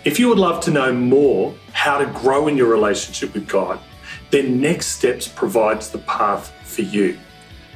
If 0.06 0.20
you 0.20 0.30
would 0.30 0.38
love 0.38 0.64
to 0.66 0.72
know 0.72 0.94
more 0.94 1.56
how 1.72 1.98
to 1.98 2.06
grow 2.22 2.48
in 2.48 2.56
your 2.56 2.68
relationship 2.68 3.34
with 3.34 3.48
God, 3.48 3.80
then 4.30 4.62
Next 4.62 4.88
Steps 4.88 5.28
provides 5.28 5.90
the 5.90 6.00
path 6.00 6.54
for 6.64 6.84
you. 6.84 7.18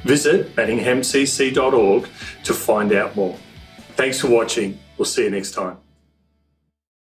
Visit 0.04 0.54
manninghamcc.org 0.54 2.08
to 2.44 2.54
find 2.54 2.92
out 2.92 3.16
more. 3.16 3.36
Thanks 3.96 4.20
for 4.20 4.28
watching. 4.28 4.78
We'll 4.96 5.06
see 5.06 5.24
you 5.24 5.30
next 5.30 5.52
time. 5.54 5.87